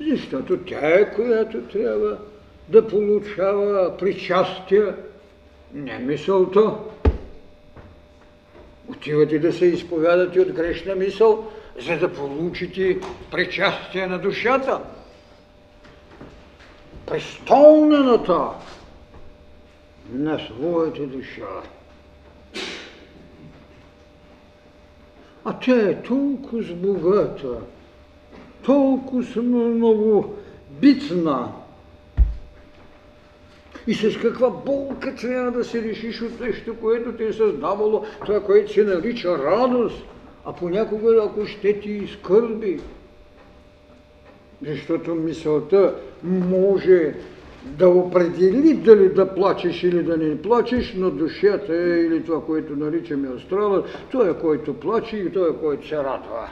защото 0.00 0.58
тя 0.58 0.80
е, 0.82 1.14
която 1.14 1.62
трябва 1.62 2.18
да 2.68 2.88
получава 2.88 3.96
причастие, 3.96 4.84
не 5.74 5.98
мисълта. 5.98 6.74
Отивате 8.88 9.38
да 9.38 9.52
се 9.52 9.66
изповядате 9.66 10.40
от 10.40 10.52
грешна 10.52 10.94
мисъл, 10.94 11.50
за 11.86 11.98
да 11.98 12.12
получите 12.12 12.98
причастие 13.30 14.06
на 14.06 14.18
душата. 14.18 14.80
Престолнената 17.10 18.48
на 20.12 20.38
своята 20.38 21.06
душа. 21.06 21.62
А 25.44 25.58
тя 25.58 25.90
е 25.90 26.02
толкова 26.02 26.74
богата, 26.74 27.56
толкова 28.62 29.42
много 29.42 30.36
битна. 30.70 31.52
И 33.86 33.94
с 33.94 34.18
каква 34.22 34.50
болка 34.50 35.14
трябва 35.14 35.50
да 35.50 35.64
се 35.64 35.82
решиш 35.82 36.22
от 36.22 36.40
нещо, 36.40 36.76
което 36.80 37.12
ти 37.12 37.24
е 37.24 37.32
създавало, 37.32 38.04
това, 38.26 38.40
което 38.40 38.72
се 38.72 38.84
нарича 38.84 39.38
радост, 39.38 40.02
а 40.44 40.52
понякога, 40.52 41.22
ако 41.24 41.46
ще 41.46 41.80
ти 41.80 41.90
изкърби. 41.90 42.80
Защото 44.62 45.14
мисълта 45.14 45.94
може 46.22 47.14
да 47.64 47.88
определи 47.88 48.74
дали 48.74 49.08
да 49.08 49.34
плачеш 49.34 49.82
или 49.82 50.02
да 50.02 50.16
не 50.16 50.42
плачеш, 50.42 50.94
но 50.96 51.10
душата 51.10 51.74
е, 51.74 52.00
или 52.00 52.24
това, 52.24 52.46
което 52.46 52.76
наричаме 52.76 53.28
астрала, 53.36 53.84
той 54.12 54.30
е 54.30 54.34
който 54.34 54.74
плаче 54.74 55.16
и 55.16 55.32
той 55.32 55.50
е 55.50 55.56
който 55.56 55.88
се 55.88 55.96
радва. 55.96 56.50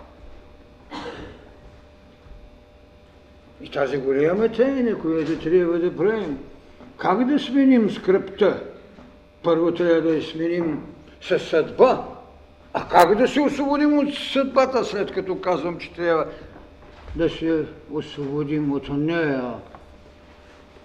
И 3.62 3.70
тази 3.70 3.98
голяма 3.98 4.48
тайна, 4.48 4.98
която 4.98 5.38
трябва 5.38 5.78
да 5.78 5.96
правим, 5.96 6.38
как 6.96 7.24
да 7.26 7.38
сменим 7.38 7.90
скръпта? 7.90 8.62
Първо 9.42 9.72
трябва 9.72 10.00
да 10.00 10.16
я 10.16 10.22
сменим 10.22 10.82
с 11.20 11.38
съдба, 11.38 12.04
а 12.72 12.88
как 12.88 13.18
да 13.18 13.28
се 13.28 13.40
освободим 13.40 13.98
от 13.98 14.14
съдбата, 14.14 14.84
след 14.84 15.12
като 15.12 15.40
казвам, 15.40 15.78
че 15.78 15.92
трябва 15.92 16.26
да 17.16 17.30
се 17.30 17.64
освободим 17.92 18.72
от 18.72 18.88
нея? 18.88 19.54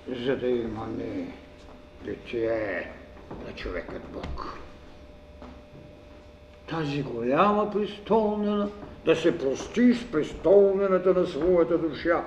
за 0.08 0.36
да 0.36 0.48
имаме 0.48 1.28
битие 2.06 2.92
на 3.48 3.56
човекът 3.56 4.02
Бог. 4.14 4.60
Тази 6.70 7.04
голяма 7.04 7.72
престолнена, 7.72 8.70
да 9.06 9.16
се 9.16 9.38
прости 9.38 9.94
с 9.94 10.12
престолнената 10.12 11.14
на 11.14 11.28
своята 11.28 11.78
душа 11.78 12.24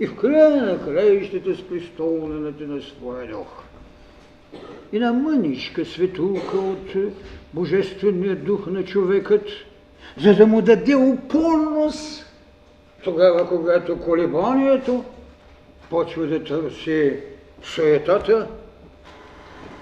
и 0.00 0.06
в 0.06 0.16
края 0.16 0.62
на 0.66 0.84
краищата 0.84 1.54
с 1.56 1.68
престолнената 1.68 2.64
на 2.64 2.82
своя 2.82 3.30
дух. 3.30 3.62
И 4.92 4.98
на 4.98 5.12
мъничка 5.12 5.84
светулка 5.84 6.56
от 6.56 6.92
Божествения 7.54 8.36
дух 8.36 8.66
на 8.66 8.84
човекът, 8.84 9.46
за 10.18 10.34
да 10.34 10.46
му 10.46 10.62
даде 10.62 10.96
упорност 10.96 12.31
тогава, 13.02 13.48
когато 13.48 14.00
колебанието 14.00 15.04
почва 15.90 16.26
да 16.26 16.44
търси 16.44 17.16
суетата 17.62 18.48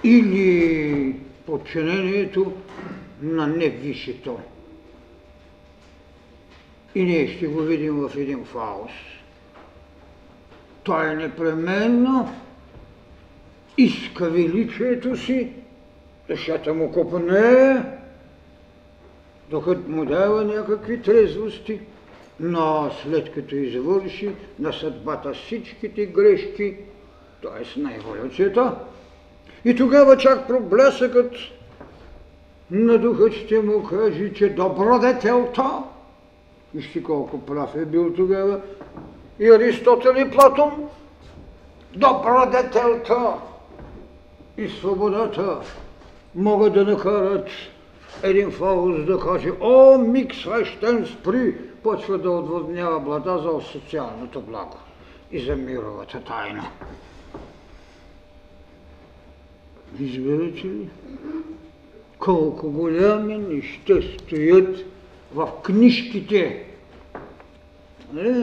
или 0.04 1.16
подчинението 1.46 2.52
на 3.22 3.46
невисшето. 3.46 4.38
И 6.94 7.02
ние 7.02 7.28
ще 7.28 7.46
го 7.46 7.60
видим 7.60 8.08
в 8.08 8.16
един 8.16 8.44
фаус. 8.44 8.92
Той 10.82 11.10
е 11.10 11.14
непременно 11.14 12.34
иска 13.78 14.30
величието 14.30 15.16
си, 15.16 15.52
душата 16.28 16.74
му 16.74 16.92
купне, 16.92 17.84
докато 19.50 19.90
му 19.90 20.04
дава 20.04 20.44
някакви 20.44 21.02
трезвости– 21.02 21.80
но 22.40 22.90
след 23.02 23.32
като 23.32 23.54
извърши 23.54 24.30
на 24.58 24.72
съдбата 24.72 25.32
всичките 25.32 26.06
грешки, 26.06 26.76
т.е. 27.42 27.80
на 27.80 27.94
еволюцията, 27.94 28.74
и 29.64 29.76
тогава 29.76 30.16
чак 30.16 30.46
проблесъкът 30.46 31.32
на 32.70 32.98
духът 32.98 33.32
ще 33.32 33.60
му 33.60 33.84
каже, 33.84 34.32
че 34.32 34.48
добродетелта, 34.48 35.70
вижте 36.74 37.02
колко 37.02 37.40
прав 37.40 37.76
е 37.76 37.84
бил 37.84 38.14
тогава 38.14 38.60
и 39.38 39.50
Аристотел 39.50 40.14
и 40.18 40.30
Платон, 40.30 40.88
добродетелта 41.96 43.34
и 44.56 44.68
свободата 44.68 45.60
могат 46.34 46.72
да 46.72 46.84
накарат 46.84 47.48
един 48.22 48.50
фаус 48.50 49.04
да 49.04 49.20
каже, 49.20 49.50
о, 49.60 49.98
миг 49.98 50.34
свещен 50.34 51.06
спри, 51.06 51.54
почва 51.82 52.18
да 52.18 52.30
отводнява 52.30 53.00
блада 53.00 53.38
за 53.38 53.66
социалното 53.66 54.40
благо 54.40 54.78
и 55.32 55.40
за 55.40 55.56
мировата 55.56 56.20
тайна. 56.20 56.70
Избирате 60.00 60.66
ли? 60.66 60.88
Колко 62.18 62.70
голями 62.70 63.38
неща 63.38 63.94
стоят 64.18 64.76
в 65.34 65.48
книжките, 65.62 66.66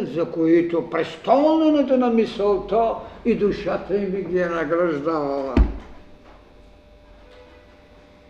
за 0.03 0.31
които 0.31 0.89
престолнената 0.89 1.97
на 1.97 2.09
мисълта 2.09 2.93
и 3.25 3.35
душата 3.35 3.97
им 3.97 4.11
ги 4.11 4.39
е 4.39 4.45
награждавала. 4.45 5.55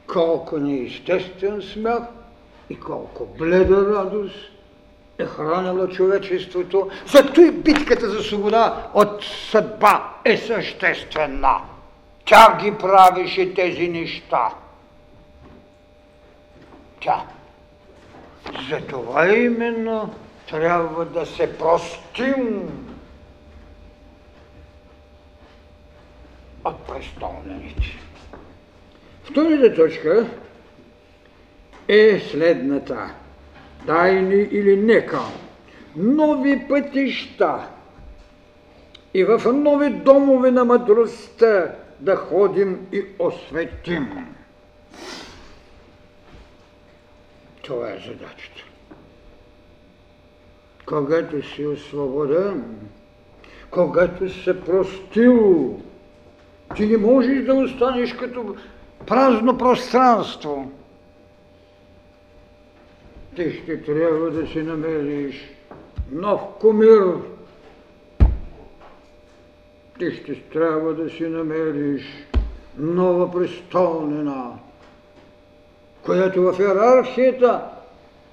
Колко 0.08 0.58
неестествен 0.58 1.62
смях 1.62 2.03
и 2.70 2.80
колко 2.80 3.26
бледа 3.38 3.95
радост 3.95 4.57
е 5.20 5.26
хранила 5.26 5.89
човечеството, 5.89 6.89
зато 7.05 7.41
и 7.41 7.51
битката 7.51 8.09
за 8.09 8.24
свобода 8.24 8.88
от 8.93 9.24
съдба 9.24 10.13
е 10.26 10.38
съществена. 10.38 11.57
Тя 12.26 12.57
ги 12.61 12.78
правеше 12.78 13.53
тези 13.53 13.88
неща. 13.88 14.49
Тя. 16.99 17.24
Затова 18.70 19.36
именно 19.36 20.13
трябва 20.49 21.05
да 21.05 21.26
се 21.26 21.57
простим 21.57 22.70
от 26.65 26.80
престолнените. 26.88 27.97
Втората 29.24 29.76
точка 29.76 30.28
е 31.88 32.20
следната– 32.20 33.13
тайни 33.86 34.47
или 34.51 34.78
нека, 34.78 35.19
нови 35.95 36.67
пътища 36.67 37.67
и 39.13 39.23
в 39.23 39.53
нови 39.53 39.89
домове 39.89 40.51
на 40.51 40.65
мъдростта 40.65 41.75
да 41.99 42.15
ходим 42.15 42.88
и 42.91 43.05
осветим. 43.19 44.07
Това 47.61 47.89
е 47.89 47.99
задачата. 48.07 48.63
Когато 50.86 51.47
си 51.47 51.65
освободен, 51.65 52.80
когато 53.71 54.30
се 54.43 54.61
простил, 54.61 55.80
ти 56.75 56.86
не 56.88 56.97
можеш 56.97 57.45
да 57.45 57.53
останеш 57.53 58.13
като 58.13 58.55
празно 59.07 59.57
пространство. 59.57 60.71
Ти 63.38 63.53
ще 63.53 63.81
трябва 63.81 64.31
да 64.31 64.47
си 64.47 64.61
намериш 64.61 65.49
нов 66.11 66.41
кумир. 66.59 67.17
Ти 69.99 70.11
ще 70.11 70.41
трябва 70.41 70.93
да 70.93 71.09
си 71.09 71.23
намериш 71.23 72.03
нова 72.77 73.31
престолнина, 73.31 74.51
която 76.05 76.41
в 76.41 76.59
иерархията 76.59 77.65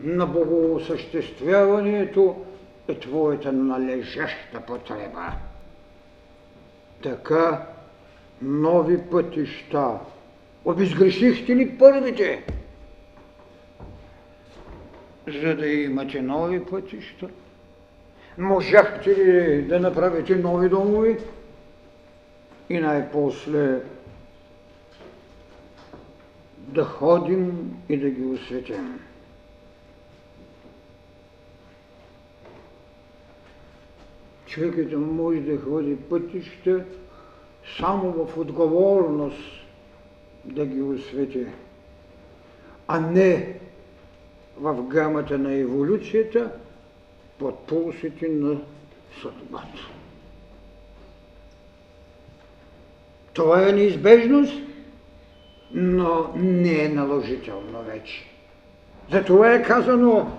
на 0.00 0.26
богоосъществяването 0.26 2.36
е 2.88 2.98
твоята 2.98 3.52
належаща 3.52 4.60
потреба. 4.66 5.32
Така 7.02 7.66
нови 8.42 8.98
пътища. 9.10 9.90
Обезгрешихте 10.64 11.56
ли 11.56 11.78
първите? 11.78 12.44
За 15.26 15.56
да 15.56 15.66
имате 15.66 16.22
нови 16.22 16.64
пътища? 16.64 17.28
Можахте 18.38 19.10
ли 19.10 19.62
да 19.62 19.80
направите 19.80 20.36
нови 20.36 20.68
домови? 20.68 21.18
И 22.70 22.78
най-после 22.78 23.80
да 26.58 26.84
ходим 26.84 27.76
и 27.88 27.96
да 27.96 28.10
ги 28.10 28.24
осветим. 28.24 29.00
Човекът 34.46 34.92
може 34.92 35.40
да 35.40 35.60
ходи 35.60 35.96
пътища 35.96 36.84
само 37.78 38.12
в 38.12 38.38
отговорност 38.38 39.66
да 40.44 40.66
ги 40.66 40.82
освети, 40.82 41.46
а 42.88 43.00
не 43.00 43.60
в 44.56 44.82
гамата 44.82 45.38
на 45.38 45.54
еволюцията 45.54 46.50
под 47.38 47.66
пулсите 47.66 48.28
на 48.28 48.60
съдбата. 49.22 49.88
Това 53.32 53.68
е 53.68 53.72
неизбежност, 53.72 54.54
но 55.72 56.30
не 56.36 56.84
е 56.84 56.88
наложително 56.88 57.82
вече. 57.82 58.24
Затова 59.10 59.54
е 59.54 59.62
казано, 59.62 60.30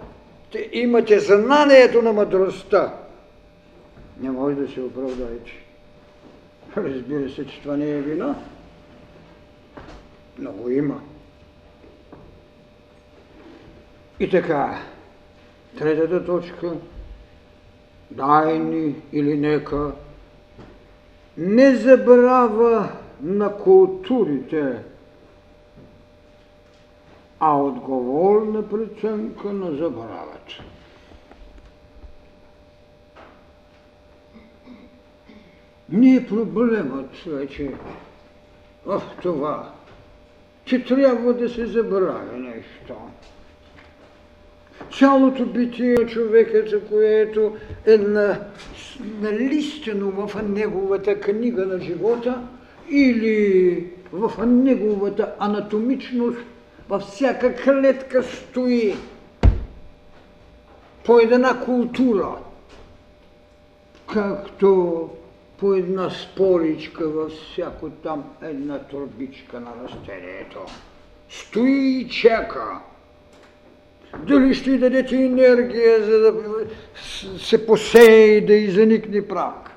те 0.51 0.69
имате 0.73 1.19
знанието 1.19 2.01
на 2.01 2.13
мъдростта. 2.13 2.93
Не 4.19 4.31
може 4.31 4.55
да 4.55 4.67
се 4.67 4.81
оправдаете. 4.81 5.51
Разбира 6.77 7.29
се, 7.29 7.47
че 7.47 7.61
това 7.61 7.77
не 7.77 7.89
е 7.89 8.01
вина. 8.01 8.35
Много 10.39 10.69
има. 10.69 11.01
И 14.19 14.29
така, 14.29 14.79
третата 15.77 16.25
точка, 16.25 16.73
дай 18.11 18.59
ни 18.59 18.95
или 19.11 19.37
нека, 19.37 19.91
не 21.37 21.75
забрава 21.75 22.91
на 23.21 23.57
културите, 23.57 24.83
а 27.39 27.57
отговорна 27.57 28.69
преценка 28.69 29.53
на 29.53 29.71
забравата. 29.71 30.63
Не 35.89 36.15
е 36.15 36.27
проблемът 36.27 37.15
вече 37.25 37.73
в 38.85 39.01
това, 39.21 39.71
че 40.65 40.85
трябва 40.85 41.33
да 41.33 41.49
се 41.49 41.65
забрави 41.65 42.39
нещо. 42.39 42.95
Цялото 44.97 45.45
битие 45.45 45.93
на 45.93 46.05
човека, 46.05 46.63
за 46.69 46.81
което 46.85 47.55
е 47.85 47.97
на, 47.97 48.39
налистено 49.21 50.11
в 50.11 50.43
неговата 50.43 51.19
книга 51.19 51.65
на 51.65 51.79
живота 51.79 52.41
или 52.89 53.87
в 54.11 54.45
неговата 54.45 55.35
анатомичност, 55.39 56.39
във 56.89 57.01
всяка 57.01 57.55
клетка 57.55 58.23
стои 58.23 58.95
по 61.05 61.19
една 61.19 61.65
култура, 61.65 62.35
както 64.13 65.09
по 65.57 65.73
една 65.73 66.09
споричка 66.09 67.09
във 67.09 67.31
всяко 67.31 67.89
там 67.89 68.23
една 68.41 68.79
турбичка 68.79 69.59
на 69.59 69.71
растението. 69.83 70.59
Стои 71.29 71.99
и 71.99 72.09
чака. 72.09 72.79
Дали 74.23 74.53
ще 74.53 74.77
дадете 74.77 75.15
енергия, 75.15 76.03
за 76.03 76.19
да 76.19 76.33
се 77.39 77.65
посее 77.65 78.25
и 78.25 78.45
да 78.45 78.53
изникне 78.53 79.27
прак? 79.27 79.71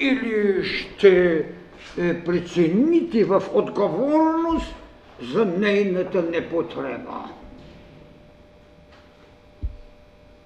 Или 0.00 0.64
ще 0.64 1.44
е, 1.98 2.24
прецените 2.24 3.24
в 3.24 3.42
отговорност 3.54 4.74
за 5.32 5.44
нейната 5.44 6.22
непотреба? 6.22 7.24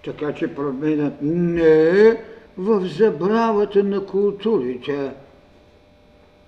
Така 0.04 0.32
че 0.34 0.54
променят 0.54 1.14
не 1.22 2.16
в 2.58 2.86
забравата 2.86 3.84
на 3.84 4.06
културите. 4.06 5.10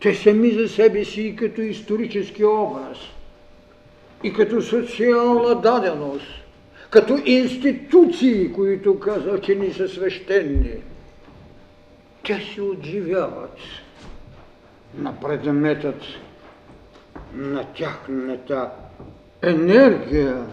Те 0.01 0.15
сами 0.15 0.51
за 0.51 0.69
себе 0.69 1.05
си 1.05 1.23
и 1.23 1.37
като 1.37 1.61
исторически 1.61 2.45
образ, 2.45 2.99
и 4.23 4.33
като 4.33 4.63
социална 4.63 5.55
даденост, 5.55 6.27
като 6.91 7.19
институции, 7.25 8.53
които 8.53 8.99
казват, 9.01 9.43
че 9.45 9.55
ни 9.55 9.73
са 9.73 9.89
свещени. 9.89 10.73
Те 12.27 12.41
се 12.55 12.63
отживяват 12.63 13.59
на 14.99 15.21
предметът 15.21 16.03
на 17.35 17.65
тяхната 17.65 18.71
енергия 19.43 20.47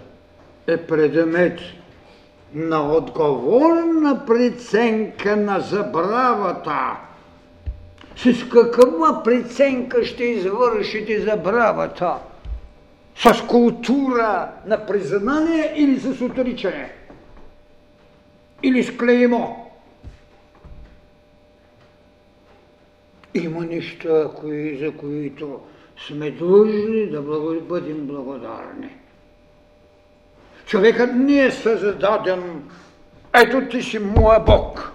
е 0.67 0.77
предмет 0.77 1.59
на 2.53 2.93
отговорна 2.93 4.25
преценка 4.27 5.35
на 5.35 5.59
забравата. 5.59 6.97
С 8.15 8.49
каква 8.49 9.23
преценка 9.23 10.05
ще 10.05 10.23
извършите 10.23 11.21
забравата? 11.21 12.15
С 13.19 13.47
култура 13.47 14.51
на 14.65 14.85
признание 14.85 15.73
или 15.75 15.99
с 15.99 16.21
отричане? 16.21 16.91
Или 18.63 18.83
с 18.83 18.97
клеймо? 18.97 19.65
Има 23.33 23.65
неща, 23.65 24.29
кои, 24.39 24.77
за 24.77 24.91
които 24.91 25.59
сме 26.07 26.31
длъжни 26.31 27.09
да 27.09 27.21
бъдем 27.61 28.07
благодарни. 28.07 28.95
Човекът 30.65 31.15
не 31.15 31.45
е 31.45 31.51
създаден, 31.51 32.63
ето 33.33 33.69
ти 33.69 33.83
си 33.83 33.99
моя 33.99 34.39
Бог. 34.39 34.91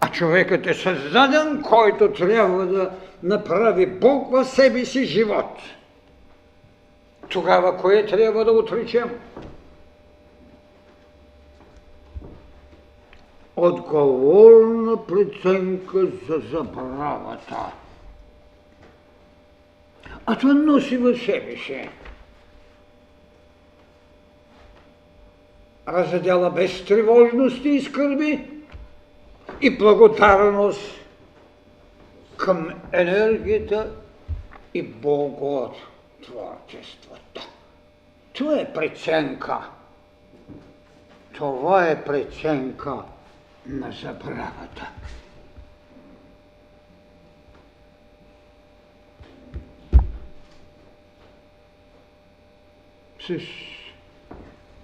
А 0.00 0.10
човекът 0.10 0.66
е 0.66 0.74
създаден, 0.74 1.62
който 1.62 2.12
трябва 2.12 2.66
да 2.66 2.90
направи 3.22 3.86
Бог 3.86 4.32
в 4.32 4.44
себе 4.44 4.84
си 4.84 5.04
живот. 5.04 5.60
Тогава 7.28 7.76
кое 7.76 8.06
трябва 8.06 8.44
да 8.44 8.52
отречем? 8.52 9.10
Отговорна 13.56 15.06
преценка 15.06 16.06
за 16.28 16.38
забравата. 16.50 17.72
А 20.26 20.38
това 20.38 20.54
носи 20.54 20.96
в 20.96 21.16
себе 21.18 21.56
си 21.56 21.88
разделя 25.88 26.50
без 26.50 26.84
тревожности 26.84 27.68
и 27.68 27.80
скърби 27.80 28.50
и 29.60 29.78
благодарност 29.78 31.00
към 32.36 32.70
енергията 32.92 33.92
и 34.74 34.82
боготворчеството. 36.28 37.48
Това 38.32 38.60
е 38.60 38.72
преценка. 38.72 39.58
Това 41.32 41.88
е 41.88 42.04
преценка 42.04 43.02
на 43.66 43.92
забравата. 43.92 44.90
С 53.20 53.38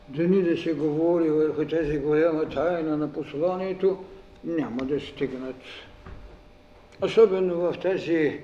дни 0.09 0.43
да 0.43 0.57
се 0.57 0.73
говори 0.73 1.31
върху 1.31 1.65
тази 1.65 1.99
голяма 1.99 2.49
тайна 2.49 2.97
на 2.97 3.13
посланието, 3.13 4.05
няма 4.45 4.85
да 4.85 5.01
стигнат. 5.01 5.63
Особено 7.03 7.57
в 7.57 7.75
тази 7.83 8.41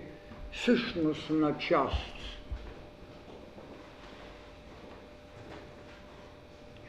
същностна 0.52 1.58
част. 1.58 2.15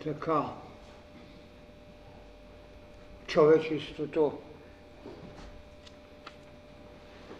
Така, 0.07 0.43
човечеството, 3.27 4.37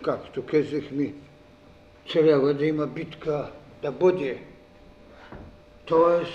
както 0.01 0.45
казахме, 0.45 1.13
трябва 2.11 2.53
да 2.53 2.65
има 2.65 2.88
битка 2.88 3.51
да 3.82 3.91
бъде, 3.91 4.43
т.е. 5.88 6.26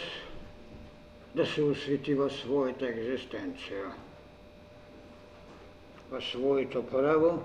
да 1.35 1.47
се 1.47 1.63
освети 1.63 2.15
в 2.15 2.31
своята 2.31 2.89
екзистенция, 2.89 3.85
в 6.11 6.23
своето 6.23 6.87
право, 6.87 7.43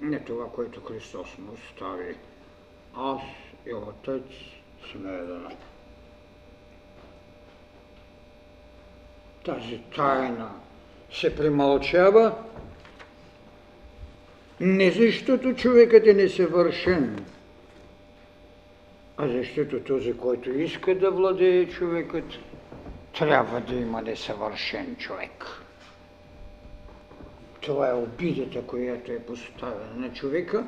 не 0.00 0.24
това, 0.24 0.52
което 0.52 0.84
Христос 0.84 1.38
му 1.38 1.52
остави. 1.52 2.16
Аз 2.94 3.20
и 3.66 3.74
Отец 3.74 4.24
сме 4.92 5.14
едно. 5.14 5.50
Тази 9.44 9.80
тайна 9.96 10.50
се 11.12 11.36
премълчава, 11.36 12.32
не 14.60 14.90
защото 14.90 15.54
човекът 15.54 16.06
е 16.06 16.14
несъвършен, 16.14 17.24
а 19.16 19.28
защото 19.28 19.80
този, 19.80 20.16
който 20.16 20.50
иска 20.50 20.94
да 20.94 21.10
владее 21.10 21.66
човекът, 21.66 22.24
трябва 23.18 23.60
да 23.60 23.74
има 23.74 24.02
несъвършен 24.02 24.96
човек. 24.96 25.44
Това 27.60 27.88
е 27.88 27.94
обидата, 27.94 28.62
която 28.62 29.12
е 29.12 29.18
поставена 29.18 29.94
на 29.96 30.12
човека 30.12 30.64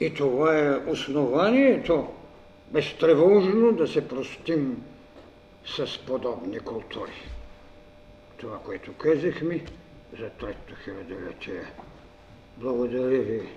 и 0.00 0.14
това 0.14 0.58
е 0.58 0.76
основанието 0.76 2.08
безтревожно 2.70 3.72
да 3.72 3.88
се 3.88 4.08
простим 4.08 4.82
с 5.66 5.98
подобни 6.06 6.58
култури. 6.58 7.35
Това, 8.36 8.58
което 8.58 8.92
казахме 8.94 9.64
за 10.18 10.30
трето 10.30 10.74
хилядолетие. 10.84 11.62
Благодаря 12.56 13.20
ви. 13.22 13.48